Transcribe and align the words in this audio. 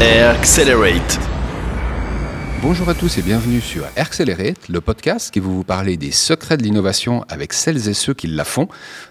Accelerate. 0.00 1.33
Bonjour 2.66 2.88
à 2.88 2.94
tous 2.94 3.18
et 3.18 3.22
bienvenue 3.22 3.60
sur 3.60 3.84
Accelerate, 3.94 4.70
le 4.70 4.80
podcast 4.80 5.30
qui 5.30 5.38
vous 5.38 5.64
parler 5.64 5.98
des 5.98 6.10
secrets 6.10 6.56
de 6.56 6.62
l'innovation 6.62 7.22
avec 7.28 7.52
celles 7.52 7.90
et 7.90 7.92
ceux 7.92 8.14
qui 8.14 8.26
la 8.26 8.44
font. 8.44 8.68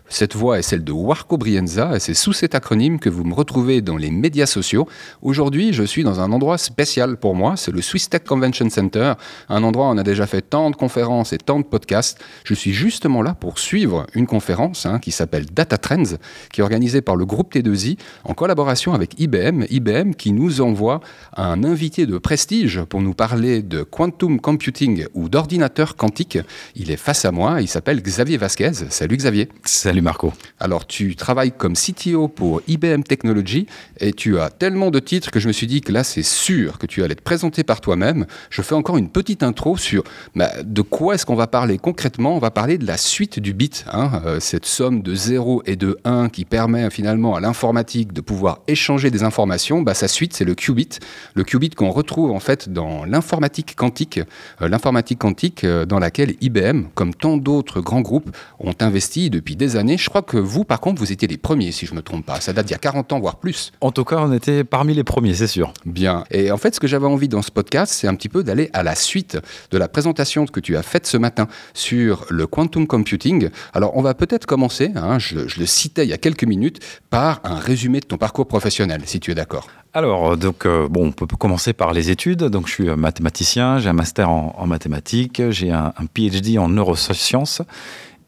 Cette 0.09 0.35
voix 0.35 0.57
est 0.57 0.63
celle 0.63 0.83
de 0.83 0.91
Warco 0.91 1.37
Brienza 1.37 1.95
et 1.95 1.99
c'est 1.99 2.15
sous 2.15 2.33
cet 2.33 2.55
acronyme 2.55 2.99
que 2.99 3.09
vous 3.09 3.23
me 3.23 3.33
retrouvez 3.33 3.81
dans 3.81 3.95
les 3.95 4.09
médias 4.09 4.47
sociaux. 4.47 4.87
Aujourd'hui, 5.21 5.71
je 5.71 5.83
suis 5.83 6.03
dans 6.03 6.19
un 6.19 6.31
endroit 6.31 6.57
spécial 6.57 7.17
pour 7.17 7.35
moi, 7.35 7.55
c'est 7.55 7.71
le 7.71 7.81
Swiss 7.81 8.09
Tech 8.09 8.23
Convention 8.23 8.69
Center, 8.71 9.13
un 9.49 9.63
endroit 9.63 9.87
où 9.87 9.91
on 9.91 9.97
a 9.97 10.03
déjà 10.03 10.25
fait 10.25 10.41
tant 10.41 10.71
de 10.71 10.75
conférences 10.75 11.31
et 11.31 11.37
tant 11.37 11.59
de 11.59 11.65
podcasts. 11.65 12.19
Je 12.43 12.55
suis 12.55 12.73
justement 12.73 13.21
là 13.21 13.35
pour 13.35 13.59
suivre 13.59 14.07
une 14.15 14.25
conférence 14.27 14.87
hein, 14.87 14.97
qui 14.97 15.11
s'appelle 15.11 15.45
Data 15.45 15.77
Trends, 15.77 16.17
qui 16.51 16.61
est 16.61 16.63
organisée 16.63 17.01
par 17.01 17.15
le 17.15 17.25
groupe 17.25 17.53
T2I 17.53 17.97
en 18.23 18.33
collaboration 18.33 18.93
avec 18.93 19.19
IBM. 19.19 19.65
IBM 19.69 20.13
qui 20.13 20.31
nous 20.31 20.61
envoie 20.61 21.01
un 21.37 21.63
invité 21.63 22.07
de 22.07 22.17
prestige 22.17 22.81
pour 22.83 23.01
nous 23.01 23.13
parler 23.13 23.42
de 23.43 23.83
quantum 23.83 24.39
computing 24.39 25.05
ou 25.13 25.27
d'ordinateur 25.27 25.95
quantique. 25.95 26.37
Il 26.75 26.91
est 26.91 26.97
face 26.97 27.25
à 27.25 27.31
moi, 27.31 27.61
il 27.61 27.67
s'appelle 27.67 28.01
Xavier 28.01 28.37
Vasquez. 28.37 28.71
Salut 28.89 29.17
Xavier. 29.17 29.49
Salut 29.65 30.01
Marco. 30.01 30.31
Alors, 30.59 30.87
tu 30.87 31.15
travailles 31.15 31.51
comme 31.51 31.73
CTO 31.73 32.29
pour 32.29 32.61
IBM 32.67 33.01
Technology 33.01 33.67
et 33.99 34.13
tu 34.13 34.39
as 34.39 34.49
tellement 34.49 34.91
de 34.91 34.99
titres 34.99 35.29
que 35.29 35.39
je 35.39 35.47
me 35.47 35.53
suis 35.53 35.67
dit 35.67 35.81
que 35.81 35.91
là, 35.91 36.03
c'est 36.03 36.23
sûr 36.23 36.77
que 36.77 36.85
tu 36.85 37.03
allais 37.03 37.15
te 37.15 37.21
présenter 37.21 37.63
par 37.63 37.81
toi-même. 37.81 38.25
Je 38.49 38.61
fais 38.61 38.75
encore 38.75 38.97
une 38.97 39.09
petite 39.09 39.43
intro 39.43 39.75
sur 39.75 40.03
bah, 40.35 40.51
de 40.63 40.81
quoi 40.81 41.15
est-ce 41.15 41.25
qu'on 41.25 41.35
va 41.35 41.47
parler 41.47 41.77
concrètement? 41.77 42.35
On 42.35 42.39
va 42.39 42.51
parler 42.51 42.77
de 42.77 42.87
la 42.87 42.97
suite 42.97 43.39
du 43.39 43.53
bit, 43.53 43.85
hein, 43.91 44.21
euh, 44.25 44.39
cette 44.39 44.65
somme 44.65 45.01
de 45.01 45.13
0 45.13 45.63
et 45.65 45.75
de 45.75 45.97
1 46.05 46.29
qui 46.29 46.45
permet 46.45 46.89
finalement 46.89 47.35
à 47.35 47.41
l'informatique 47.41 48.13
de 48.13 48.21
pouvoir 48.21 48.59
échanger 48.67 49.11
des 49.11 49.23
informations. 49.23 49.81
Bah, 49.81 49.93
sa 49.93 50.07
suite, 50.07 50.33
c'est 50.33 50.45
le 50.45 50.55
qubit. 50.55 50.99
Le 51.33 51.43
qubit 51.43 51.71
qu'on 51.71 51.91
retrouve 51.91 52.31
en 52.31 52.39
fait 52.39 52.69
dans 52.69 53.03
l'informatique 53.03 53.32
quantique, 53.75 54.21
euh, 54.61 54.67
l'informatique 54.67 55.19
quantique 55.19 55.63
euh, 55.63 55.85
dans 55.85 55.99
laquelle 55.99 56.35
IBM, 56.41 56.85
comme 56.95 57.13
tant 57.13 57.37
d'autres 57.37 57.81
grands 57.81 58.01
groupes, 58.01 58.35
ont 58.59 58.75
investi 58.79 59.29
depuis 59.29 59.55
des 59.55 59.75
années 59.75 59.97
je 59.97 60.09
crois 60.09 60.21
que 60.21 60.37
vous, 60.37 60.63
par 60.63 60.79
contre, 60.79 60.99
vous 60.99 61.11
étiez 61.11 61.27
les 61.27 61.37
premiers, 61.37 61.71
si 61.71 61.85
je 61.85 61.91
ne 61.91 61.97
me 61.97 62.01
trompe 62.01 62.25
pas. 62.25 62.39
Ça 62.41 62.53
date 62.53 62.65
d'il 62.65 62.73
y 62.73 62.75
a 62.75 62.79
40 62.79 63.13
ans, 63.13 63.19
voire 63.19 63.37
plus. 63.37 63.71
En 63.81 63.91
tout 63.91 64.03
cas, 64.03 64.17
on 64.19 64.31
était 64.33 64.63
parmi 64.63 64.93
les 64.93 65.03
premiers, 65.03 65.33
c'est 65.33 65.47
sûr. 65.47 65.73
Bien. 65.85 66.23
Et 66.31 66.51
en 66.51 66.57
fait, 66.57 66.75
ce 66.75 66.79
que 66.79 66.87
j'avais 66.87 67.07
envie 67.07 67.27
dans 67.27 67.41
ce 67.41 67.51
podcast, 67.51 67.93
c'est 67.93 68.07
un 68.07 68.15
petit 68.15 68.29
peu 68.29 68.43
d'aller 68.43 68.69
à 68.73 68.83
la 68.83 68.95
suite 68.95 69.37
de 69.71 69.77
la 69.77 69.87
présentation 69.87 70.45
que 70.45 70.59
tu 70.59 70.75
as 70.77 70.83
faite 70.83 71.05
ce 71.05 71.17
matin 71.17 71.47
sur 71.73 72.25
le 72.29 72.47
quantum 72.47 72.87
computing. 72.87 73.49
Alors, 73.73 73.95
on 73.95 74.01
va 74.01 74.13
peut-être 74.13 74.45
commencer, 74.45 74.91
hein, 74.95 75.19
je, 75.19 75.39
le 75.39 75.65
citais 75.65 76.05
il 76.05 76.09
y 76.09 76.13
a 76.13 76.17
quelques 76.17 76.43
minutes, 76.43 76.79
par 77.09 77.41
un 77.43 77.55
résumé 77.55 77.99
de 77.99 78.05
ton 78.05 78.17
parcours 78.17 78.47
professionnel, 78.47 79.01
si 79.05 79.19
tu 79.19 79.31
es 79.31 79.35
d'accord. 79.35 79.67
Alors, 79.95 80.37
donc, 80.37 80.65
euh, 80.65 80.87
bon, 80.89 81.07
on 81.07 81.11
peut 81.11 81.27
commencer 81.37 81.71
par 81.73 81.93
les 81.93 82.09
études. 82.09 82.43
Donc, 82.45 82.67
je 82.67 82.73
suis 82.73 82.89
euh, 82.89 82.95
mathématicien, 82.95 83.77
j'ai 83.77 83.89
un 83.89 83.93
master 83.93 84.29
en, 84.29 84.65
mathématiques, 84.65 85.41
j'ai 85.51 85.71
un, 85.71 85.93
PhD 86.13 86.57
en 86.57 86.69
neurosciences 86.69 87.61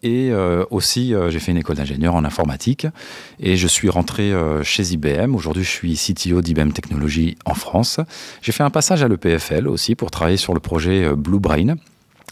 et 0.05 0.29
euh, 0.31 0.63
aussi, 0.69 1.15
euh, 1.15 1.31
j'ai 1.31 1.39
fait 1.39 1.51
une 1.51 1.57
école 1.57 1.77
d'ingénieur 1.77 2.13
en 2.13 2.23
informatique 2.25 2.85
et 3.39 3.57
je 3.57 3.67
suis 3.67 3.89
rentré 3.89 4.31
euh, 4.31 4.63
chez 4.63 4.83
IBM. 4.93 5.33
Aujourd'hui, 5.33 5.63
je 5.63 5.69
suis 5.71 5.95
CTO 5.95 6.43
d'IBM 6.43 6.69
Technologies 6.69 7.37
en 7.43 7.55
France. 7.55 7.99
J'ai 8.43 8.51
fait 8.51 8.61
un 8.61 8.69
passage 8.69 9.01
à 9.01 9.07
l'EPFL 9.07 9.67
aussi 9.67 9.95
pour 9.95 10.11
travailler 10.11 10.37
sur 10.37 10.53
le 10.53 10.59
projet 10.59 11.11
Blue 11.15 11.39
Brain. 11.39 11.75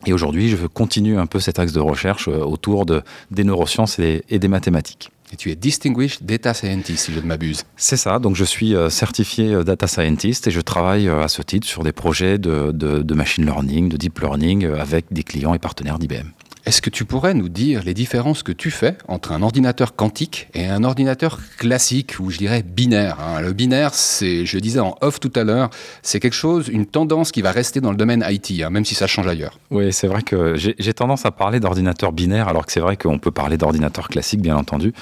Et 0.05 0.13
aujourd'hui, 0.13 0.49
je 0.49 0.55
veux 0.55 0.67
continuer 0.67 1.17
un 1.17 1.25
peu 1.25 1.39
cet 1.39 1.57
axe 1.57 1.73
de 1.73 1.79
recherche 1.79 2.27
autour 2.27 2.85
de, 2.85 3.01
des 3.31 3.43
neurosciences 3.43 3.97
et, 3.97 4.23
des 4.29 4.47
mathématiques. 4.47 5.09
Et 5.33 5.35
tu 5.35 5.49
es 5.49 5.55
Distinguished 5.55 6.23
Data 6.23 6.53
Scientist, 6.53 7.05
si 7.05 7.11
je 7.11 7.19
ne 7.19 7.25
m'abuse. 7.25 7.63
C'est 7.75 7.97
ça, 7.97 8.19
donc 8.19 8.35
je 8.35 8.43
suis 8.43 8.75
certifié 8.89 9.63
Data 9.63 9.87
Scientist 9.87 10.45
et 10.45 10.51
je 10.51 10.61
travaille 10.61 11.09
à 11.09 11.27
ce 11.27 11.41
titre 11.41 11.65
sur 11.65 11.83
des 11.83 11.91
projets 11.91 12.37
de, 12.37 12.71
de, 12.71 13.01
de 13.01 13.13
machine 13.15 13.43
learning, 13.43 13.89
de 13.89 13.97
deep 13.97 14.19
learning 14.19 14.65
avec 14.65 15.05
des 15.11 15.23
clients 15.23 15.55
et 15.55 15.59
partenaires 15.59 15.97
d'IBM. 15.97 16.27
Est-ce 16.65 16.81
que 16.81 16.89
tu 16.89 17.03
pourrais 17.03 17.33
nous 17.33 17.49
dire 17.49 17.83
les 17.83 17.93
différences 17.93 18.41
que 18.41 18.53
tu 18.53 18.71
fais 18.71 18.95
entre 19.09 19.33
un 19.33 19.41
ordinateur 19.41 19.97
quantique 19.97 20.47
et 20.53 20.65
un 20.65 20.85
ordinateur 20.85 21.39
classique, 21.57 22.15
ou 22.21 22.29
je 22.29 22.37
dirais 22.37 22.63
binaire 22.63 23.17
hein? 23.19 23.41
Le 23.41 23.51
binaire, 23.51 23.93
c'est, 23.93 24.45
je 24.45 24.57
disais 24.59 24.79
en 24.79 24.95
off 25.01 25.19
tout 25.19 25.31
à 25.35 25.43
l'heure, 25.43 25.69
c'est 26.03 26.21
quelque 26.21 26.33
chose, 26.33 26.69
une 26.69 26.85
tendance 26.85 27.33
qui 27.33 27.41
va 27.41 27.51
rester 27.51 27.81
dans 27.81 27.91
le 27.91 27.97
domaine 27.97 28.25
IT, 28.29 28.63
hein, 28.63 28.69
même 28.69 28.85
si 28.85 28.95
ça 28.95 29.07
change 29.07 29.27
ailleurs. 29.27 29.59
Oui, 29.71 29.91
c'est 29.91 30.07
vrai 30.07 30.21
que 30.21 30.55
j'ai 30.55 30.93
tendance 30.93 31.25
à 31.25 31.31
parler 31.31 31.59
d'ordinateur 31.59 32.13
binaire, 32.13 32.47
alors 32.47 32.65
que 32.65 32.71
c'est 32.71 32.79
vrai 32.79 32.95
qu'on 32.95 33.19
peut 33.19 33.31
parler 33.31 33.57
d'ordinateur 33.57 34.07
classique, 34.07 34.41
bien 34.41 34.55
entendu. 34.55 34.93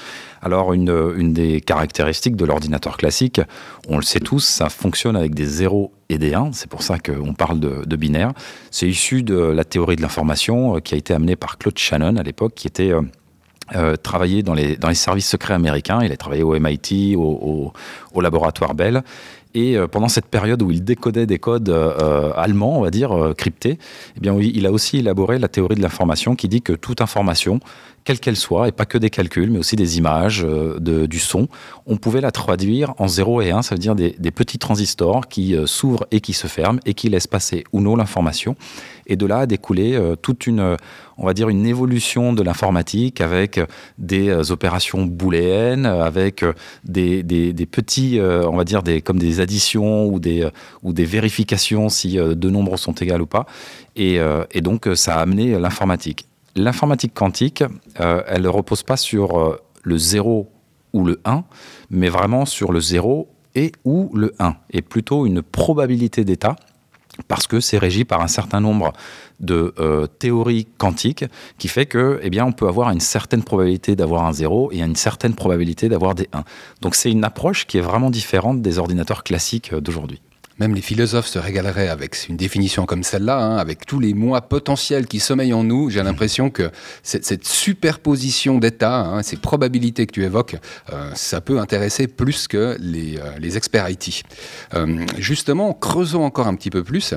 Alors, 0.44 0.72
une, 0.72 1.32
des 1.32 1.60
caractéristiques 1.60 2.34
de 2.34 2.44
l'ordinateur 2.44 2.96
classique, 2.96 3.40
on 3.88 3.96
le 3.96 4.02
sait 4.02 4.18
tous, 4.18 4.40
ça 4.44 4.68
fonctionne 4.68 5.14
avec 5.14 5.34
des 5.34 5.46
zéros 5.46 5.92
et 6.08 6.18
des 6.18 6.34
1, 6.34 6.50
c'est 6.52 6.68
pour 6.68 6.82
ça 6.82 6.98
qu'on 6.98 7.32
parle 7.32 7.60
de, 7.60 7.96
binaire. 7.96 8.32
C'est 8.72 8.88
issu 8.88 9.22
de 9.22 9.36
la 9.36 9.64
théorie 9.64 9.94
de 9.94 10.02
l'information 10.02 10.76
euh, 10.76 10.80
qui 10.80 10.94
a 10.94 10.98
été 10.98 11.14
amenée 11.14 11.36
par 11.36 11.58
Claude 11.58 11.78
Shannon 11.78 12.16
à 12.16 12.24
l'époque, 12.24 12.54
qui 12.56 12.66
était 12.66 12.92
euh, 12.92 13.02
euh, 13.76 13.94
travaillé 13.94 14.42
dans 14.42 14.54
les, 14.54 14.76
services 14.94 15.28
secrets 15.28 15.54
américains. 15.54 16.00
Il 16.02 16.10
a 16.10 16.16
travaillé 16.16 16.42
au 16.42 16.58
MIT, 16.58 17.14
au, 17.16 17.72
au, 18.12 18.20
laboratoire 18.20 18.74
Bell. 18.74 19.04
Et 19.54 19.76
pendant 19.90 20.08
cette 20.08 20.28
période 20.28 20.62
où 20.62 20.70
il 20.70 20.82
décodait 20.82 21.26
des 21.26 21.38
codes 21.38 21.68
allemands, 22.36 22.78
on 22.78 22.80
va 22.80 22.90
dire, 22.90 23.34
cryptés, 23.36 23.78
eh 24.16 24.20
bien, 24.20 24.34
il 24.40 24.66
a 24.66 24.72
aussi 24.72 24.96
élaboré 24.96 25.38
la 25.38 25.48
théorie 25.48 25.74
de 25.74 25.82
l'information 25.82 26.34
qui 26.36 26.48
dit 26.48 26.62
que 26.62 26.72
toute 26.72 27.02
information 27.02 27.60
quelle 28.04 28.18
qu'elle 28.18 28.36
soit, 28.36 28.68
et 28.68 28.72
pas 28.72 28.84
que 28.84 28.98
des 28.98 29.10
calculs, 29.10 29.50
mais 29.50 29.58
aussi 29.58 29.76
des 29.76 29.98
images, 29.98 30.44
euh, 30.44 30.78
de, 30.78 31.06
du 31.06 31.18
son, 31.18 31.48
on 31.86 31.96
pouvait 31.96 32.20
la 32.20 32.30
traduire 32.30 32.94
en 32.98 33.08
0 33.08 33.42
et 33.42 33.50
1, 33.50 33.62
ça 33.62 33.74
veut 33.74 33.78
dire 33.78 33.94
des, 33.94 34.12
petits 34.32 34.58
transistors 34.58 35.28
qui 35.28 35.54
euh, 35.54 35.66
s'ouvrent 35.66 36.06
et 36.10 36.20
qui 36.20 36.32
se 36.32 36.46
ferment 36.46 36.80
et 36.86 36.94
qui 36.94 37.08
laissent 37.08 37.26
passer 37.26 37.64
ou 37.72 37.80
non 37.80 37.96
l'information. 37.96 38.56
Et 39.06 39.16
de 39.16 39.26
là 39.26 39.40
a 39.40 39.46
découlé 39.46 39.94
euh, 39.94 40.16
toute 40.16 40.46
une, 40.46 40.76
on 41.18 41.26
va 41.26 41.34
dire, 41.34 41.48
une 41.48 41.66
évolution 41.66 42.32
de 42.32 42.42
l'informatique 42.42 43.20
avec 43.20 43.60
des 43.98 44.50
opérations 44.50 45.04
booléennes, 45.04 45.86
avec 45.86 46.44
des, 46.84 47.22
des, 47.22 47.66
petits, 47.66 48.18
on 48.20 48.56
va 48.56 48.64
dire, 48.64 48.82
des, 48.82 49.02
comme 49.02 49.18
des 49.18 49.40
additions 49.40 50.06
ou 50.06 50.18
des, 50.18 50.48
ou 50.82 50.92
des 50.92 51.04
vérifications 51.04 51.88
si 51.88 52.16
deux 52.16 52.50
nombres 52.50 52.76
sont 52.76 52.94
égaux 52.94 53.18
ou 53.20 53.26
pas. 53.26 53.46
Et 53.96 54.18
donc, 54.62 54.88
ça 54.94 55.16
a 55.16 55.20
amené 55.20 55.58
l'informatique 55.58 56.26
l'informatique 56.56 57.14
quantique, 57.14 57.64
euh, 58.00 58.22
elle 58.26 58.42
ne 58.42 58.48
repose 58.48 58.82
pas 58.82 58.96
sur 58.96 59.38
euh, 59.38 59.60
le 59.82 59.96
0 59.98 60.50
ou 60.92 61.04
le 61.04 61.20
1, 61.24 61.44
mais 61.90 62.08
vraiment 62.08 62.44
sur 62.44 62.72
le 62.72 62.80
0 62.80 63.28
et 63.54 63.72
ou 63.84 64.10
le 64.14 64.34
1, 64.38 64.56
et 64.70 64.82
plutôt 64.82 65.26
une 65.26 65.42
probabilité 65.42 66.24
d'état, 66.24 66.56
parce 67.28 67.46
que 67.46 67.60
c'est 67.60 67.76
régi 67.76 68.04
par 68.04 68.22
un 68.22 68.28
certain 68.28 68.60
nombre 68.60 68.92
de 69.40 69.74
euh, 69.78 70.06
théories 70.06 70.66
quantiques 70.78 71.26
qui 71.58 71.68
fait 71.68 71.84
que, 71.84 72.20
eh 72.22 72.40
on 72.40 72.52
peut 72.52 72.68
avoir 72.68 72.90
une 72.90 73.00
certaine 73.00 73.42
probabilité 73.42 73.96
d'avoir 73.96 74.24
un 74.24 74.32
0 74.32 74.70
et 74.72 74.80
une 74.80 74.96
certaine 74.96 75.34
probabilité 75.34 75.88
d'avoir 75.90 76.14
des 76.14 76.28
1. 76.32 76.44
Donc 76.80 76.94
c'est 76.94 77.10
une 77.10 77.24
approche 77.24 77.66
qui 77.66 77.76
est 77.76 77.82
vraiment 77.82 78.10
différente 78.10 78.62
des 78.62 78.78
ordinateurs 78.78 79.24
classiques 79.24 79.74
d'aujourd'hui. 79.74 80.22
Même 80.62 80.76
les 80.76 80.80
philosophes 80.80 81.26
se 81.26 81.40
régaleraient 81.40 81.88
avec 81.88 82.28
une 82.28 82.36
définition 82.36 82.86
comme 82.86 83.02
celle-là, 83.02 83.36
hein, 83.36 83.56
avec 83.56 83.84
tous 83.84 83.98
les 83.98 84.14
mois 84.14 84.42
potentiels 84.42 85.08
qui 85.08 85.18
sommeillent 85.18 85.54
en 85.54 85.64
nous. 85.64 85.90
J'ai 85.90 86.04
l'impression 86.04 86.50
que 86.50 86.70
cette, 87.02 87.44
superposition 87.44 88.58
d'états, 88.58 89.00
hein, 89.00 89.24
ces 89.24 89.38
probabilités 89.38 90.06
que 90.06 90.12
tu 90.12 90.22
évoques, 90.22 90.54
euh, 90.92 91.10
ça 91.16 91.40
peut 91.40 91.58
intéresser 91.58 92.06
plus 92.06 92.46
que 92.46 92.76
les, 92.78 93.18
euh, 93.18 93.56
experts 93.56 93.90
IT. 93.90 94.22
Euh, 94.74 95.04
justement, 95.18 95.72
creusons 95.72 96.22
encore 96.22 96.46
un 96.46 96.54
petit 96.54 96.70
peu 96.70 96.84
plus. 96.84 97.12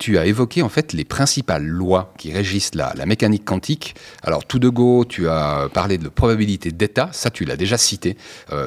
tu 0.00 0.18
as 0.18 0.26
évoqué 0.26 0.62
en 0.62 0.68
fait 0.68 0.92
les 0.92 1.04
principales 1.04 1.64
lois 1.64 2.12
qui 2.18 2.32
régissent 2.32 2.74
la, 2.74 2.92
la 2.96 3.06
mécanique 3.06 3.44
quantique. 3.44 3.94
Alors 4.24 4.44
tout 4.44 4.58
de 4.58 4.68
go, 4.68 5.04
tu 5.04 5.28
as 5.28 5.68
parlé 5.72 5.98
de 5.98 6.08
probabilité 6.08 6.72
d'état, 6.72 7.10
ça 7.12 7.30
tu 7.30 7.44
l'as 7.44 7.56
déjà 7.56 7.78
cité. 7.78 8.16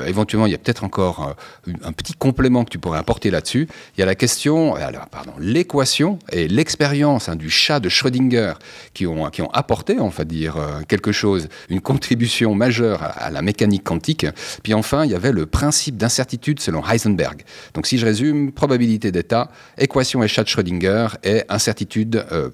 éventuellement, 0.07 0.45
il 0.45 0.54
y 0.54 0.56
a 0.56 0.57
peut-être 0.57 0.86
encore 0.86 1.36
un 1.84 1.92
petit 1.92 2.13
complément 2.13 2.63
que 2.63 2.69
tu 2.69 2.80
pourrais 2.80 3.00
apporter 3.00 3.30
là-dessus. 3.30 3.68
Il 3.98 4.00
y 4.00 4.04
a 4.04 4.05
la 4.06 4.16
question, 4.16 4.75
alors, 4.75 5.07
pardon, 5.07 5.34
l'équation 5.40 6.19
et 6.31 6.48
l'expérience 6.48 7.30
hein, 7.30 7.36
du 7.36 7.50
chat 7.50 7.80
de 7.80 7.90
Schrödinger 7.90 8.54
qui 8.94 9.07
ont, 9.07 9.30
qui 9.30 9.42
ont 9.42 9.50
apporté, 9.52 10.00
on 10.00 10.10
va 10.10 10.24
dire, 10.24 10.57
euh, 10.57 10.81
quelque 10.88 11.12
chose, 11.12 11.48
une 11.69 11.81
contribution 11.81 12.56
majeure 12.56 13.02
à, 13.04 13.30
la 13.30 13.42
mécanique 13.42 13.84
quantique. 13.84 14.25
Puis 14.63 14.74
enfin, 14.74 15.06
il 15.06 15.12
y 15.12 15.16
avait 15.16 15.31
le 15.31 15.46
principe 15.46 15.98
d'incertitude 15.98 16.60
selon 16.60 16.84
Heisenberg. 16.88 17.44
Donc 17.74 17.88
si 17.88 17.98
je 17.98 18.06
résume, 18.06 18.52
probabilité 18.52 19.12
d'état, 19.12 19.50
équation 19.78 20.24
et 20.24 20.28
chat 20.28 20.44
de 20.44 20.50
Schrödinger 20.50 21.08
et 21.24 21.44
incertitude 21.50 22.25
euh, 22.31 22.50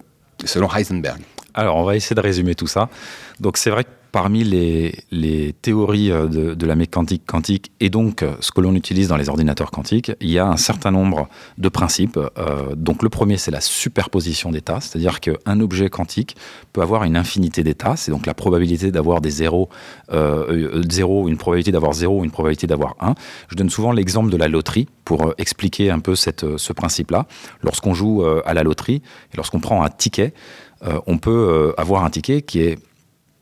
selon 0.46 0.70
Heisenberg. 0.74 1.22
Alors, 1.54 1.76
on 1.76 1.84
va 1.84 1.96
essayer 1.96 2.16
de 2.16 2.22
résumer 2.22 2.56
tout 2.56 2.68
ça. 2.68 2.90
Donc, 3.40 3.58
c'est 3.58 3.70
vrai 3.70 3.84
que 3.84 3.90
parmi 4.12 4.44
les, 4.44 5.56
théories 5.62 6.12
euh, 6.12 6.28
de, 6.28 6.66
la 6.66 6.76
mécanique 6.76 7.24
quantique 7.26 7.72
et 7.80 7.90
donc 7.90 8.24
euh, 8.24 8.34
ce 8.40 8.52
que 8.52 8.62
l'on 8.62 8.76
utilise 8.76 9.08
dans 9.08 9.18
les 9.18 9.30
ordinateurs 9.30 9.72
quantiques, 9.72 10.12
il 10.20 10.30
y 10.30 10.40
a 10.40 10.48
un 10.48 10.58
certain 10.58 10.92
nombre 10.92 11.30
de 11.58 11.70
principes. 11.70 12.18
Euh, 12.18 12.76
donc 12.76 13.04
le 13.04 13.10
premier, 13.10 13.38
c'est 13.38 13.52
la 13.52 13.62
superposition 13.62 14.52
d'états, 14.52 14.82
c'est-à-dire 14.82 15.20
qu'un 15.20 15.60
objet 15.60 15.90
quantique 15.90 16.36
peut 16.74 16.82
avoir 16.82 17.04
une 17.04 17.16
infinité 17.16 17.64
d'états, 17.64 17.96
c'est 17.96 18.12
donc 18.12 18.26
la 18.26 18.34
probabilité 18.34 18.92
d'avoir 18.92 19.22
des 19.22 19.30
zéros, 19.30 19.70
zéro, 20.90 21.28
une 21.28 21.38
probabilité 21.38 21.72
d'avoir 21.72 21.94
zéro, 21.94 22.24
une 22.24 22.32
probabilité 22.32 22.68
d'avoir 22.68 22.96
un. 23.00 23.16
Je 23.50 23.56
donne 23.56 23.70
souvent 23.70 23.92
l'exemple 23.92 24.30
de 24.30 24.38
la 24.38 24.48
loterie 24.48 24.88
pour 25.06 25.34
expliquer 25.38 25.90
un 25.92 26.00
peu 26.00 26.16
ce 26.16 26.74
principe-là. 26.74 27.26
Lorsqu'on 27.64 27.94
joue 27.94 28.24
à 28.24 28.54
la 28.54 28.64
loterie 28.64 29.02
et 29.34 29.38
lorsqu'on 29.38 29.60
prend 29.60 29.84
un 29.84 29.90
ticket, 29.90 30.34
on 31.08 31.18
peut 31.18 31.74
avoir 31.78 32.04
un 32.04 32.10
ticket 32.10 32.42
qui 32.42 32.62
est 32.62 32.80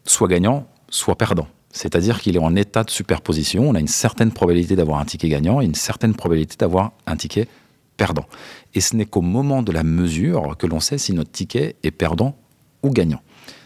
soit 0.06 0.28
gagnant, 0.28 0.68
soit 0.90 1.18
perdant. 1.18 1.48
C'est-à-dire 1.72 2.20
qu'il 2.20 2.36
est 2.36 2.40
en 2.40 2.56
état 2.56 2.84
de 2.84 2.90
superposition. 2.90 3.70
On 3.70 3.76
a 3.76 3.80
une 3.80 3.88
certaine 3.88 4.32
probabilité 4.32 4.76
d'avoir 4.76 5.00
un 5.00 5.06
ticket 5.06 5.30
gagnant 5.30 5.62
et 5.62 5.66
une 5.66 5.76
certaine 5.76 6.16
probabilité 6.16 6.56
d'avoir 6.58 6.94
un 7.06 7.16
ticket 7.16 7.48
perdant. 7.96 8.26
Et 8.74 8.82
ce 8.82 8.96
n'est 8.96 9.06
qu'au 9.06 9.22
moment 9.22 9.62
de 9.62 9.72
la 9.72 9.84
mesure 9.84 10.56
que 10.58 10.66
l'on 10.66 10.80
sait 10.80 10.98
si 10.98 11.14
notre 11.14 11.32
ticket 11.32 11.76
est 11.84 11.92
perdant 11.92 12.36
ou 12.82 12.90
gagnant. 12.90 13.22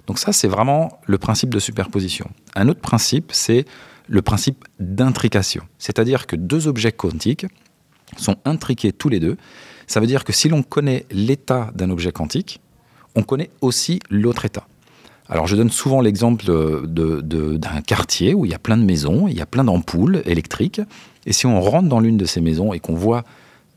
Donc 0.07 0.19
ça, 0.19 0.33
c'est 0.33 0.47
vraiment 0.47 0.99
le 1.05 1.17
principe 1.17 1.53
de 1.53 1.59
superposition. 1.59 2.29
Un 2.55 2.67
autre 2.67 2.81
principe, 2.81 3.31
c'est 3.31 3.65
le 4.07 4.21
principe 4.21 4.65
d'intrication. 4.79 5.63
C'est-à-dire 5.77 6.27
que 6.27 6.35
deux 6.35 6.67
objets 6.67 6.91
quantiques 6.91 7.45
sont 8.17 8.35
intriqués 8.43 8.91
tous 8.91 9.09
les 9.09 9.19
deux. 9.19 9.37
Ça 9.87 9.99
veut 9.99 10.07
dire 10.07 10.23
que 10.23 10.33
si 10.33 10.49
l'on 10.49 10.61
connaît 10.61 11.05
l'état 11.09 11.71
d'un 11.73 11.89
objet 11.89 12.11
quantique, 12.11 12.59
on 13.15 13.23
connaît 13.23 13.49
aussi 13.61 13.99
l'autre 14.09 14.45
état. 14.45 14.67
Alors 15.29 15.47
je 15.47 15.55
donne 15.55 15.71
souvent 15.71 16.01
l'exemple 16.01 16.45
d'un 16.85 17.81
quartier 17.81 18.33
où 18.33 18.45
il 18.45 18.51
y 18.51 18.53
a 18.53 18.59
plein 18.59 18.77
de 18.77 18.83
maisons, 18.83 19.27
il 19.27 19.35
y 19.35 19.41
a 19.41 19.45
plein 19.45 19.63
d'ampoules 19.63 20.21
électriques, 20.25 20.81
et 21.25 21.33
si 21.33 21.45
on 21.45 21.61
rentre 21.61 21.87
dans 21.87 21.99
l'une 21.99 22.17
de 22.17 22.25
ces 22.25 22.41
maisons 22.41 22.73
et 22.73 22.79
qu'on 22.79 22.95
voit 22.95 23.23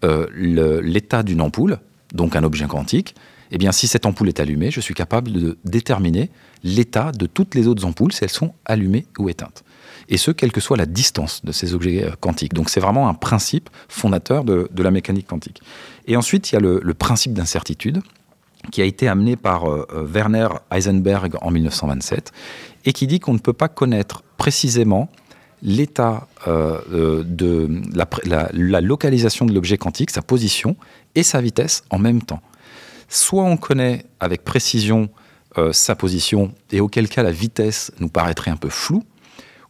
euh, 0.05 0.27
l'état 0.35 1.23
d'une 1.23 1.41
ampoule, 1.41 1.79
donc 2.13 2.37
un 2.37 2.43
objet 2.43 2.67
quantique, 2.67 3.15
eh 3.53 3.59
bien 3.59 3.71
si 3.71 3.87
cette 3.87 4.07
ampoule 4.07 4.29
est 4.29 4.41
allumée, 4.41 4.73
je 4.73 4.81
suis 4.81 4.95
capable 4.95 5.31
de 5.31 5.59
déterminer 5.65 6.31
l'état 6.65 7.13
de 7.13 7.27
toutes 7.27 7.55
les 7.55 7.69
autres 7.69 7.85
ampoules 7.85 8.13
si 8.13 8.25
elles 8.25 8.31
sont 8.31 8.53
allumées 8.65 9.07
ou 9.19 9.29
éteintes. 9.29 9.63
Et 10.09 10.19
ce, 10.19 10.33
quelle 10.33 10.53
que 10.53 10.61
soit 10.61 10.77
la 10.77 10.87
distance 10.87 11.45
de 11.45 11.53
ces 11.53 11.75
objets 11.75 12.05
euh, 12.05 12.11
quantiques. 12.21 12.55
Donc 12.55 12.71
c'est 12.71 12.81
vraiment 12.81 13.09
un 13.09 13.15
principe 13.15 13.71
fondateur 13.89 14.45
de, 14.45 14.69
la 14.77 14.91
mécanique 14.91 15.29
quantique. 15.29 15.63
Et 16.07 16.17
ensuite, 16.17 16.51
il 16.51 16.55
y 16.55 16.59
a 16.59 16.61
le 16.61 16.95
principe 16.95 17.33
d'incertitude 17.35 18.03
qui 18.71 18.83
a 18.83 18.85
été 18.85 19.09
amené 19.09 19.37
par 19.37 19.65
euh, 19.65 19.87
euh, 19.93 20.07
Werner 20.07 20.49
Heisenberg 20.71 21.37
en 21.41 21.51
1927 21.51 22.33
et 22.85 22.93
qui 22.93 23.07
dit 23.07 23.21
qu'on 23.21 23.35
ne 23.35 23.39
peut 23.39 23.53
pas 23.53 23.69
connaître 23.69 24.23
précisément 24.37 25.09
l'état 25.63 26.29
euh, 26.47 27.23
de 27.25 27.69
la, 27.95 28.81
localisation 28.81 29.47
de 29.47 29.55
l'objet 29.55 29.79
quantique, 29.79 30.11
sa 30.11 30.23
position 30.23 30.77
et 31.15 31.23
sa 31.23 31.41
vitesse 31.41 31.85
en 31.91 31.99
même 31.99 32.23
temps. 32.23 32.43
Soit 33.09 33.45
on 33.45 33.57
connaît 33.57 34.05
avec 34.21 34.45
précision 34.45 35.09
sa 35.73 35.95
position 35.95 36.53
et 36.71 36.83
auquel 36.83 37.09
cas 37.09 37.23
la 37.23 37.33
vitesse 37.33 37.91
nous 37.99 38.11
paraîtrait 38.11 38.51
un 38.51 38.59
peu 38.59 38.69
floue, 38.69 39.03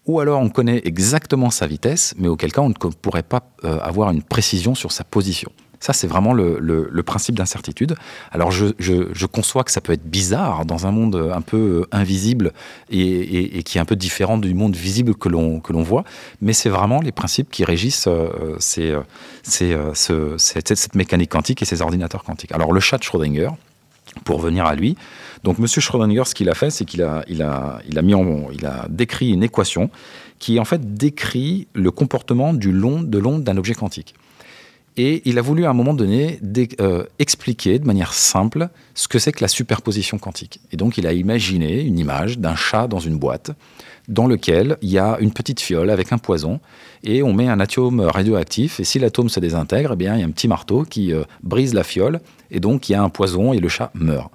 ou 0.07 0.19
alors 0.19 0.41
on 0.41 0.49
connaît 0.49 0.81
exactement 0.85 1.51
sa 1.51 1.69
vitesse, 1.69 2.13
mais 2.19 2.27
auquel 2.27 2.51
cas 2.51 2.63
on 2.63 2.71
ne 2.71 2.75
pourrait 2.75 3.23
pas 3.23 3.53
avoir 3.63 4.11
une 4.11 4.23
précision 4.25 4.75
sur 4.75 4.91
sa 4.91 5.05
position. 5.05 5.53
Ça, 5.81 5.93
c'est 5.93 6.07
vraiment 6.07 6.33
le, 6.33 7.03
principe 7.03 7.37
d'incertitude. 7.37 7.95
Alors, 8.33 8.51
je, 8.51 9.27
conçois 9.27 9.65
que 9.65 9.71
ça 9.71 9.81
peut 9.81 9.93
être 9.93 10.09
bizarre 10.09 10.65
dans 10.65 10.87
un 10.87 10.91
monde 10.91 11.31
un 11.35 11.41
peu 11.41 11.57
euh, 11.57 11.89
invisible 11.93 12.53
et, 12.91 13.63
qui 13.65 13.79
est 13.79 13.81
un 13.81 13.85
peu 13.85 13.97
différent 13.97 14.39
du 14.39 14.55
monde 14.55 14.75
visible 14.75 15.15
que 15.15 15.29
l'on 15.29 15.83
voit, 15.83 16.05
mais 16.41 16.53
c'est 16.53 16.69
vraiment 16.69 17.01
les 17.01 17.13
principes 17.13 17.51
qui 17.51 17.65
régissent 17.65 18.09
euh, 18.09 18.57
ces, 18.59 18.97
cette, 20.37 20.95
mécanique 20.95 21.31
quantique 21.31 21.63
et 21.63 21.65
ces 21.65 21.83
ordinateurs 21.83 22.25
quantiques. 22.25 22.53
Alors, 22.53 22.73
le 22.73 22.81
chat 22.81 22.99
de 22.99 23.03
Schrödinger, 23.03 23.51
pour 24.25 24.41
venir 24.41 24.65
à 24.65 24.75
lui, 24.75 24.97
donc 25.45 25.59
Monsieur 25.59 25.81
Schrödinger, 25.81 26.25
ce 26.25 26.35
qu'il 26.35 26.49
a 26.49 26.55
fait, 26.55 26.71
c'est 26.71 26.85
qu'il 26.85 27.03
a, 27.03 27.25
décrit 28.89 29.31
une 29.31 29.43
équation 29.43 29.91
qui 30.39 30.59
en 30.59 30.65
fait 30.65 30.95
décrit 30.95 31.69
le 31.75 31.91
comportement 31.91 32.53
de 32.53 32.69
l'onde 32.71 33.45
d'un 33.45 33.57
objet 33.57 33.75
quantique. 33.75 34.15
Et 34.99 35.23
il 35.27 35.39
a 35.39 35.43
voulu 35.43 35.67
à 35.67 35.71
un 35.71 35.75
moment 35.75 35.93
donné 35.93 36.41
euh, 36.81 37.05
expliquer 37.19 37.79
de 37.79 37.87
manière 37.87 38.15
simple 38.15 38.69
ce 38.95 39.09
que 39.09 39.19
c'est 39.19 39.33
que 39.33 39.43
la 39.43 39.49
superposition 39.49 40.19
quantique. 40.19 40.61
Et 40.73 40.79
donc 40.79 40.97
il 40.97 41.07
a 41.07 41.13
imaginé 41.13 41.83
une 41.83 41.99
image 41.99 42.39
d'un 42.39 42.57
chat 42.57 42.89
dans 42.89 42.99
une 42.99 43.19
boîte 43.19 43.51
dans 44.09 44.27
lequel 44.27 44.79
il 44.83 44.91
y 44.91 44.99
a 44.99 45.19
une 45.21 45.33
petite 45.33 45.61
fiole 45.61 45.91
avec 45.91 46.13
un 46.13 46.19
poison 46.19 46.61
et 47.03 47.23
on 47.23 47.33
met 47.33 47.49
un 47.49 47.61
atome 47.61 48.01
radioactif 48.01 48.81
et 48.81 48.85
si 48.85 48.99
l'atome 48.99 49.29
se 49.29 49.41
désintègre, 49.41 49.91
eh 49.95 49.97
bien, 49.97 50.15
il 50.15 50.21
y 50.21 50.23
a 50.23 50.27
un 50.27 50.31
petit 50.31 50.49
marteau 50.49 50.85
qui 50.85 51.13
euh, 51.13 51.25
brise 51.43 51.75
la 51.75 51.85
fiole 51.85 52.21
et 52.51 52.61
donc 52.61 52.89
il 52.89 52.93
y 52.93 52.95
a 52.95 53.03
un 53.03 53.11
poison 53.11 53.53
et 53.53 53.59
le 53.59 53.69
chat 53.69 53.91
meurt. 53.95 54.31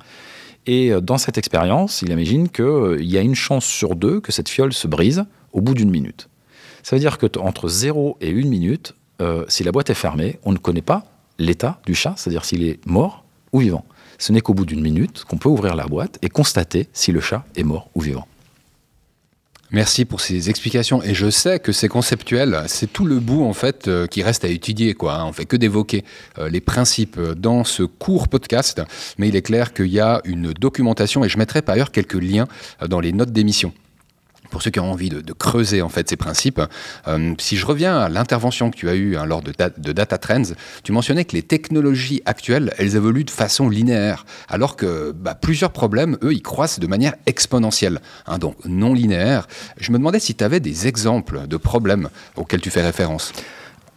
Et 0.67 0.91
euh, 0.91 1.01
dans 1.01 1.17
cette 1.17 1.37
expérience, 1.37 2.03
il 2.03 2.11
imagine 2.11 2.49
qu'il 2.49 3.05
y 3.05 3.17
a 3.17 3.21
une 3.21 3.35
chance 3.35 3.65
sur 3.65 3.95
deux 3.95 4.19
que 4.19 4.31
cette 4.31 4.49
fiole 4.49 4.73
se 4.73 4.87
brise 4.87 5.25
au 5.53 5.61
bout 5.61 5.73
d'une 5.73 5.89
minute. 5.89 6.29
Ça 6.83 6.95
veut 6.95 6.99
dire 6.99 7.17
que 7.17 7.27
entre 7.39 7.67
0 7.67 8.17
et 8.21 8.29
1 8.29 8.47
minute, 8.47 8.95
euh, 9.21 9.45
si 9.47 9.63
la 9.63 9.71
boîte 9.71 9.89
est 9.89 9.95
fermée, 9.95 10.39
on 10.43 10.51
ne 10.51 10.57
connaît 10.57 10.81
pas 10.81 11.05
l'état 11.37 11.79
du 11.85 11.95
chat, 11.95 12.13
c'est-à-dire 12.17 12.43
s'il 12.43 12.63
est 12.63 12.85
mort 12.85 13.23
ou 13.53 13.59
vivant. 13.59 13.85
Ce 14.17 14.31
n'est 14.31 14.41
qu'au 14.41 14.53
bout 14.53 14.65
d'une 14.65 14.81
minute 14.81 15.23
qu'on 15.25 15.37
peut 15.37 15.49
ouvrir 15.49 15.75
la 15.75 15.85
boîte 15.85 16.17
et 16.21 16.29
constater 16.29 16.87
si 16.93 17.11
le 17.11 17.21
chat 17.21 17.43
est 17.55 17.63
mort 17.63 17.89
ou 17.95 18.01
vivant. 18.01 18.27
Merci 19.73 20.03
pour 20.03 20.19
ces 20.19 20.49
explications. 20.49 21.01
Et 21.01 21.13
je 21.13 21.29
sais 21.29 21.59
que 21.59 21.71
c'est 21.71 21.87
conceptuel. 21.87 22.61
C'est 22.67 22.91
tout 22.91 23.05
le 23.05 23.19
bout, 23.19 23.45
en 23.45 23.53
fait, 23.53 23.87
euh, 23.87 24.05
qui 24.05 24.21
reste 24.21 24.43
à 24.43 24.49
étudier, 24.49 24.95
quoi. 24.95 25.15
Hein. 25.15 25.25
On 25.25 25.31
fait 25.31 25.45
que 25.45 25.55
d'évoquer 25.55 26.03
euh, 26.39 26.49
les 26.49 26.59
principes 26.59 27.17
dans 27.37 27.63
ce 27.63 27.83
court 27.83 28.27
podcast. 28.27 28.81
Mais 29.17 29.29
il 29.29 29.35
est 29.37 29.41
clair 29.41 29.73
qu'il 29.73 29.87
y 29.87 30.01
a 30.01 30.21
une 30.25 30.51
documentation 30.51 31.23
et 31.23 31.29
je 31.29 31.37
mettrai 31.37 31.61
par 31.61 31.75
ailleurs 31.75 31.91
quelques 31.91 32.21
liens 32.21 32.47
dans 32.85 32.99
les 32.99 33.13
notes 33.13 33.31
d'émission 33.31 33.73
pour 34.51 34.61
ceux 34.61 34.69
qui 34.69 34.79
ont 34.79 34.91
envie 34.91 35.09
de, 35.09 35.33
creuser 35.33 35.81
en 35.81 35.89
fait 35.89 36.07
ces 36.09 36.17
principes. 36.17 36.61
Euh, 37.07 37.33
si 37.39 37.57
je 37.57 37.65
reviens 37.65 37.97
à 37.97 38.09
l'intervention 38.09 38.69
que 38.69 38.75
tu 38.75 38.89
as 38.89 38.95
eue 38.95 39.15
hein, 39.15 39.25
lors 39.25 39.41
de, 39.41 39.51
Data 39.91 40.17
Trends, 40.17 40.53
tu 40.83 40.91
mentionnais 40.91 41.25
que 41.25 41.35
les 41.35 41.41
technologies 41.41 42.21
actuelles, 42.25 42.73
elles 42.77 42.95
évoluent 42.95 43.23
de 43.23 43.31
façon 43.31 43.69
linéaire, 43.69 44.25
alors 44.49 44.75
que 44.75 45.11
bah, 45.11 45.33
plusieurs 45.33 45.71
problèmes, 45.71 46.17
eux, 46.21 46.33
ils 46.33 46.43
croissent 46.43 46.79
de 46.79 46.87
manière 46.87 47.15
exponentielle, 47.25 48.01
hein, 48.27 48.37
donc 48.37 48.57
non 48.65 48.93
linéaire. 48.93 49.47
Je 49.77 49.91
me 49.91 49.97
demandais 49.97 50.19
si 50.19 50.35
tu 50.35 50.43
avais 50.43 50.59
des 50.59 50.87
exemples 50.87 51.47
de 51.47 51.57
problèmes 51.57 52.09
auxquels 52.35 52.61
tu 52.61 52.69
fais 52.69 52.83
référence. 52.83 53.31